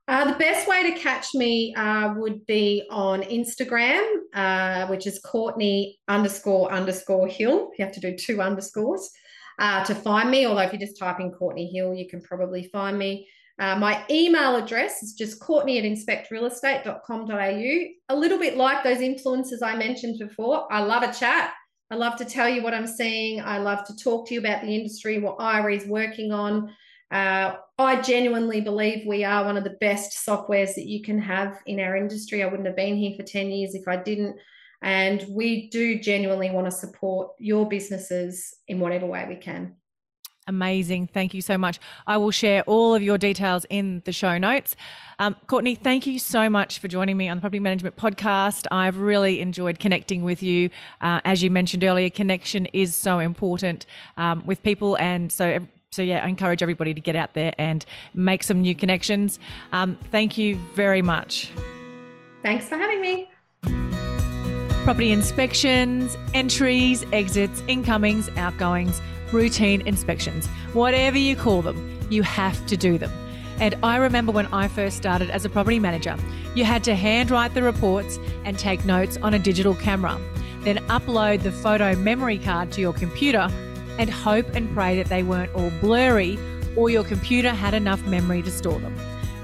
Uh, 0.07 0.31
the 0.31 0.39
best 0.39 0.67
way 0.67 0.89
to 0.91 0.97
catch 0.97 1.35
me 1.35 1.75
uh, 1.75 2.15
would 2.17 2.43
be 2.47 2.87
on 2.89 3.21
Instagram, 3.21 4.03
uh, 4.33 4.87
which 4.87 5.05
is 5.05 5.19
Courtney 5.19 5.99
underscore 6.07 6.71
underscore 6.71 7.27
Hill. 7.27 7.69
You 7.77 7.85
have 7.85 7.93
to 7.93 7.99
do 7.99 8.17
two 8.17 8.41
underscores 8.41 9.11
uh, 9.59 9.83
to 9.85 9.95
find 9.95 10.29
me. 10.29 10.45
Although 10.45 10.61
if 10.61 10.73
you 10.73 10.79
just 10.79 10.97
type 10.97 11.19
in 11.19 11.31
Courtney 11.31 11.67
Hill, 11.67 11.93
you 11.93 12.07
can 12.07 12.21
probably 12.21 12.69
find 12.71 12.97
me. 12.97 13.27
Uh, 13.59 13.75
my 13.75 14.05
email 14.09 14.55
address 14.55 15.01
is 15.01 15.13
just 15.13 15.39
courtney 15.39 15.79
at 15.79 15.83
inspectrealestate.com.au. 15.83 17.87
A 18.09 18.15
little 18.15 18.37
bit 18.37 18.55
like 18.55 18.83
those 18.83 18.99
influencers 18.99 19.63
I 19.63 19.75
mentioned 19.75 20.19
before. 20.19 20.71
I 20.71 20.81
love 20.81 21.01
a 21.01 21.11
chat. 21.11 21.53
I 21.89 21.95
love 21.95 22.17
to 22.17 22.25
tell 22.25 22.49
you 22.49 22.61
what 22.61 22.73
I'm 22.73 22.85
seeing. 22.85 23.41
I 23.41 23.57
love 23.57 23.85
to 23.87 23.95
talk 23.95 24.27
to 24.27 24.33
you 24.33 24.41
about 24.41 24.61
the 24.61 24.75
industry, 24.75 25.19
what 25.19 25.37
IRE 25.39 25.71
is 25.71 25.87
working 25.87 26.31
on. 26.31 26.69
Uh, 27.09 27.55
I 27.79 28.01
genuinely 28.01 28.59
believe 28.59 29.07
we 29.07 29.23
are 29.23 29.45
one 29.45 29.57
of 29.57 29.63
the 29.63 29.77
best 29.79 30.27
softwares 30.27 30.75
that 30.75 30.85
you 30.85 31.01
can 31.01 31.19
have 31.19 31.59
in 31.65 31.79
our 31.79 31.95
industry. 31.95 32.43
I 32.43 32.47
wouldn't 32.47 32.67
have 32.67 32.75
been 32.75 32.97
here 32.97 33.15
for 33.15 33.23
10 33.23 33.49
years 33.49 33.73
if 33.73 33.87
I 33.87 33.95
didn't. 33.95 34.37
And 34.81 35.25
we 35.29 35.69
do 35.69 35.99
genuinely 35.99 36.51
want 36.51 36.67
to 36.67 36.71
support 36.71 37.31
your 37.39 37.67
businesses 37.67 38.55
in 38.67 38.79
whatever 38.79 39.05
way 39.05 39.25
we 39.27 39.35
can. 39.35 39.75
Amazing. 40.47 41.07
Thank 41.07 41.33
you 41.33 41.41
so 41.41 41.57
much. 41.57 41.77
I 42.07 42.17
will 42.17 42.31
share 42.31 42.63
all 42.63 42.95
of 42.95 43.03
your 43.03 43.17
details 43.17 43.65
in 43.69 44.01
the 44.05 44.13
show 44.13 44.37
notes. 44.37 44.77
Um, 45.19 45.35
Courtney, 45.47 45.75
thank 45.75 46.07
you 46.07 46.19
so 46.19 46.49
much 46.49 46.79
for 46.79 46.87
joining 46.87 47.17
me 47.17 47.27
on 47.27 47.37
the 47.37 47.41
Property 47.41 47.59
Management 47.59 47.97
Podcast. 47.97 48.65
I've 48.71 48.97
really 48.97 49.41
enjoyed 49.41 49.79
connecting 49.79 50.23
with 50.23 50.41
you. 50.41 50.69
Uh, 51.01 51.19
as 51.25 51.43
you 51.43 51.51
mentioned 51.51 51.83
earlier, 51.83 52.09
connection 52.09 52.65
is 52.67 52.95
so 52.95 53.19
important 53.19 53.85
um, 54.15 54.41
with 54.45 54.63
people. 54.63 54.97
And 54.99 55.31
so, 55.31 55.59
so 55.91 56.01
yeah, 56.01 56.23
I 56.23 56.29
encourage 56.29 56.61
everybody 56.61 56.93
to 56.93 57.01
get 57.01 57.17
out 57.17 57.33
there 57.33 57.53
and 57.57 57.85
make 58.13 58.41
some 58.43 58.61
new 58.61 58.73
connections. 58.73 59.39
Um, 59.73 59.97
thank 60.11 60.37
you 60.37 60.55
very 60.75 61.01
much. 61.01 61.51
Thanks 62.41 62.69
for 62.69 62.77
having 62.77 63.01
me. 63.01 63.29
Property 64.87 65.11
inspections, 65.11 66.17
entries, 66.33 67.03
exits, 67.11 67.61
incomings, 67.67 68.29
outgoings 68.37 69.01
routine 69.33 69.85
inspections. 69.85 70.47
Whatever 70.71 71.17
you 71.17 71.35
call 71.35 71.61
them, 71.61 71.99
you 72.09 72.23
have 72.23 72.65
to 72.67 72.77
do 72.77 72.97
them. 72.97 73.11
And 73.59 73.75
I 73.83 73.97
remember 73.97 74.31
when 74.31 74.45
I 74.45 74.69
first 74.69 74.95
started 74.95 75.29
as 75.29 75.43
a 75.43 75.49
property 75.49 75.77
manager, 75.77 76.15
you 76.55 76.63
had 76.63 76.85
to 76.85 76.95
handwrite 76.95 77.53
the 77.53 77.63
reports 77.63 78.17
and 78.45 78.57
take 78.57 78.85
notes 78.85 79.17
on 79.21 79.33
a 79.33 79.39
digital 79.39 79.75
camera, 79.75 80.17
then 80.61 80.77
upload 80.87 81.43
the 81.43 81.51
photo 81.51 81.93
memory 81.97 82.37
card 82.37 82.71
to 82.71 82.79
your 82.79 82.93
computer 82.93 83.49
and 83.99 84.09
hope 84.09 84.47
and 84.55 84.73
pray 84.73 84.95
that 84.95 85.07
they 85.07 85.21
weren't 85.21 85.53
all 85.53 85.69
blurry 85.81 86.39
or 86.77 86.89
your 86.89 87.03
computer 87.03 87.49
had 87.49 87.73
enough 87.73 88.01
memory 88.05 88.41
to 88.41 88.51
store 88.51 88.79
them. 88.79 88.95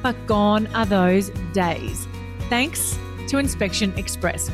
But 0.01 0.15
gone 0.25 0.67
are 0.67 0.85
those 0.85 1.31
days. 1.51 2.07
Thanks 2.47 2.97
to 3.27 3.39
Inspection 3.39 3.91
Express. 3.97 4.49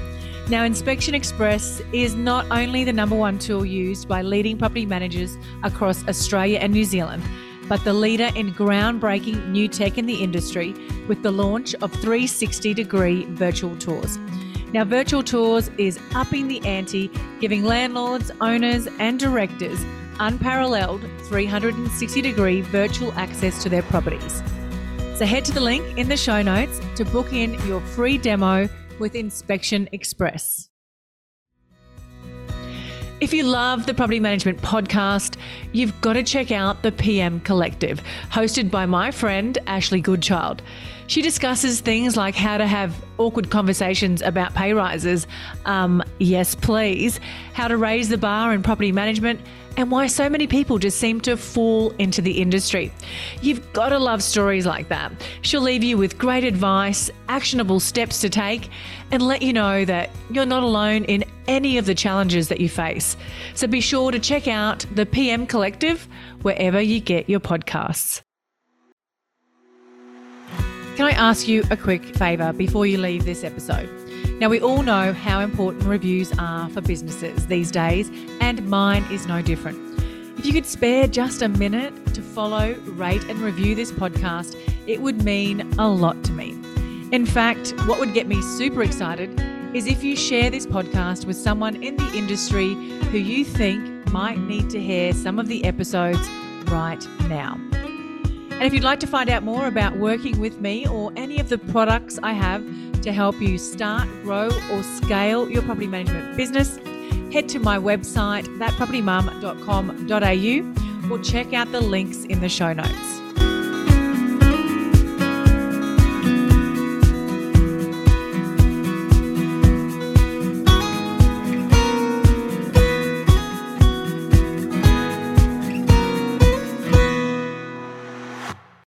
Now, 0.50 0.64
Inspection 0.64 1.14
Express 1.14 1.80
is 1.94 2.16
not 2.16 2.44
only 2.50 2.84
the 2.84 2.92
number 2.92 3.16
one 3.16 3.38
tool 3.38 3.64
used 3.64 4.08
by 4.08 4.24
leading 4.24 4.58
property 4.58 4.84
managers 4.84 5.38
across 5.62 6.04
Australia 6.08 6.58
and 6.58 6.74
New 6.74 6.86
Zealand, 6.86 7.22
but 7.68 7.84
the 7.84 7.94
leader 7.94 8.32
in 8.34 8.56
groundbreaking 8.56 9.50
new 9.50 9.68
tech 9.68 10.00
in 10.00 10.08
the 10.08 10.24
industry 10.24 10.74
with 11.08 11.22
the 11.22 11.30
launch 11.30 11.76
of 11.76 11.92
360 11.92 12.74
degree 12.74 13.26
virtual 13.26 13.78
tours. 13.78 14.18
Now, 14.74 14.86
virtual 14.86 15.22
tours 15.22 15.70
is 15.78 16.00
upping 16.16 16.48
the 16.48 16.66
ante, 16.66 17.12
giving 17.40 17.64
landlords, 17.64 18.32
owners, 18.42 18.88
and 18.98 19.20
directors 19.20 19.80
unparalleled 20.20 21.02
360 21.26 22.22
degree 22.24 22.62
virtual 22.62 23.14
access 23.14 23.62
to 23.62 23.70
their 23.70 23.84
properties. 23.84 24.42
So, 25.14 25.28
head 25.28 25.46
to 25.46 25.52
the 25.52 25.62
link 25.62 25.96
in 25.96 26.10
the 26.10 26.18
show 26.18 26.42
notes 26.42 26.82
to 26.96 27.06
book 27.06 27.34
in 27.34 27.54
your 27.68 27.82
free 27.82 28.18
demo 28.18 28.68
with 29.00 29.16
Inspection 29.16 29.90
Express. 29.92 30.70
If 33.22 33.34
you 33.34 33.44
love 33.44 33.86
the 33.86 33.94
Property 33.94 34.22
Management 34.22 34.62
Podcast, 34.62 35.36
you've 35.74 36.00
got 36.00 36.14
to 36.14 36.24
check 36.24 36.54
out 36.54 36.84
the 36.84 36.92
PM 36.94 37.42
Collective, 37.42 38.02
hosted 38.32 38.72
by 38.72 38.86
my 38.86 39.12
friend 39.12 39.58
Ashley 39.68 40.00
Goodchild. 40.00 40.62
She 41.08 41.22
discusses 41.22 41.82
things 41.82 42.16
like 42.16 42.36
how 42.36 42.58
to 42.58 42.66
have 42.66 42.96
awkward 43.18 43.50
conversations 43.50 44.22
about 44.22 44.54
pay 44.54 44.74
rises, 44.74 45.28
um, 45.66 46.02
yes, 46.20 46.56
please, 46.56 47.20
how 47.52 47.68
to 47.68 47.76
raise 47.76 48.08
the 48.08 48.18
bar 48.18 48.54
in 48.54 48.64
property 48.64 48.94
management, 48.94 49.42
and 49.80 49.89
why 49.89 50.08
so 50.08 50.30
many 50.30 50.46
people 50.46 50.78
just 50.78 51.00
seem 51.00 51.22
to 51.22 51.38
fall 51.38 51.92
into 51.92 52.22
the 52.22 52.42
industry. 52.42 52.92
You've 53.42 53.72
got 53.72 53.89
to 53.89 53.98
love 53.98 54.22
stories 54.22 54.65
like 54.65 54.89
that. 54.89 55.10
She'll 55.42 55.62
leave 55.62 55.86
you 55.86 55.98
with 55.98 56.18
great 56.18 56.44
advice, 56.44 57.10
actionable 57.30 57.80
steps 57.80 58.20
to 58.20 58.30
take, 58.30 58.70
and 59.10 59.26
let 59.26 59.42
you 59.42 59.54
know 59.54 59.86
that 59.86 60.10
you're 60.30 60.46
not 60.46 60.63
alone 60.63 61.06
in 61.06 61.24
any 61.48 61.78
of 61.78 61.86
the 61.86 61.96
challenges 61.96 62.50
that 62.50 62.60
you 62.60 62.68
face. 62.68 63.15
So 63.56 63.68
be 63.68 63.80
sure 63.80 64.12
to 64.12 64.20
check 64.20 64.50
out 64.50 64.86
the 64.96 65.06
PM 65.06 65.48
Collective 65.48 66.06
wherever 66.42 66.82
you 66.82 67.00
get 67.00 67.30
your 67.30 67.39
podcasts. 67.39 68.22
Can 70.98 71.06
I 71.06 71.12
ask 71.12 71.48
you 71.48 71.63
a 71.72 71.78
quick 71.78 72.04
favour 72.18 72.52
before 72.52 72.86
you 72.86 72.98
leave 72.98 73.24
this 73.24 73.46
episode? 73.46 73.89
Now, 74.40 74.50
we 74.50 74.62
all 74.62 74.84
know 74.84 75.14
how 75.14 75.42
important 75.42 75.84
reviews 75.84 76.32
are 76.38 76.70
for 76.70 76.82
businesses 76.82 77.48
these 77.48 77.72
days, 77.72 78.10
and 78.40 78.68
mine 78.70 79.06
is 79.12 79.28
no 79.28 79.42
different. 79.42 79.78
If 80.40 80.46
you 80.46 80.54
could 80.54 80.66
spare 80.66 81.08
just 81.08 81.42
a 81.42 81.50
minute 81.50 82.14
to 82.14 82.22
follow, 82.22 82.74
rate, 82.86 83.24
and 83.26 83.40
review 83.40 83.76
this 83.76 83.92
podcast, 83.92 84.56
it 84.88 85.02
would 85.02 85.24
mean 85.24 85.74
a 85.78 85.90
lot 85.90 86.24
to 86.24 86.32
me. 86.32 86.52
In 87.12 87.26
fact, 87.26 87.72
what 87.86 88.00
would 88.00 88.14
get 88.14 88.28
me 88.28 88.42
super 88.42 88.82
excited 88.82 89.38
is 89.74 89.86
if 89.86 90.04
you 90.04 90.16
share 90.16 90.50
this 90.50 90.66
podcast 90.66 91.26
with 91.26 91.36
someone 91.36 91.84
in 91.84 91.98
the 91.98 92.12
industry 92.14 92.74
who 93.12 93.18
you 93.18 93.44
think 93.44 94.10
might 94.12 94.40
need 94.40 94.70
to 94.70 94.82
hear 94.82 95.14
some 95.14 95.40
of 95.40 95.48
the 95.48 95.64
episodes 95.66 96.28
right 96.68 97.06
now. 97.28 97.60
And 98.52 98.64
if 98.64 98.74
you'd 98.74 98.84
like 98.84 99.00
to 99.02 99.08
find 99.08 99.30
out 99.30 99.44
more 99.44 99.68
about 99.68 99.98
working 99.98 100.40
with 100.40 100.60
me 100.60 100.88
or 100.88 101.12
any 101.16 101.40
of 101.40 101.50
the 101.50 101.58
products 101.58 102.20
I 102.24 102.34
have, 102.34 102.64
to 103.04 103.12
help 103.12 103.42
you 103.42 103.58
start, 103.58 104.08
grow, 104.24 104.50
or 104.72 104.84
scale 104.84 105.50
your 105.50 105.62
property 105.64 105.88
management 105.88 106.38
business, 106.38 106.78
head 107.34 107.50
to 107.50 107.60
my 107.60 107.78
website, 107.78 108.46
thatpropertymum.com.au, 108.58 111.14
or 111.14 111.20
check 111.24 111.54
out 111.54 111.72
the 111.72 111.82
links 111.82 112.24
in 112.26 112.40
the 112.40 112.50
show 112.50 112.74
notes. 112.74 113.09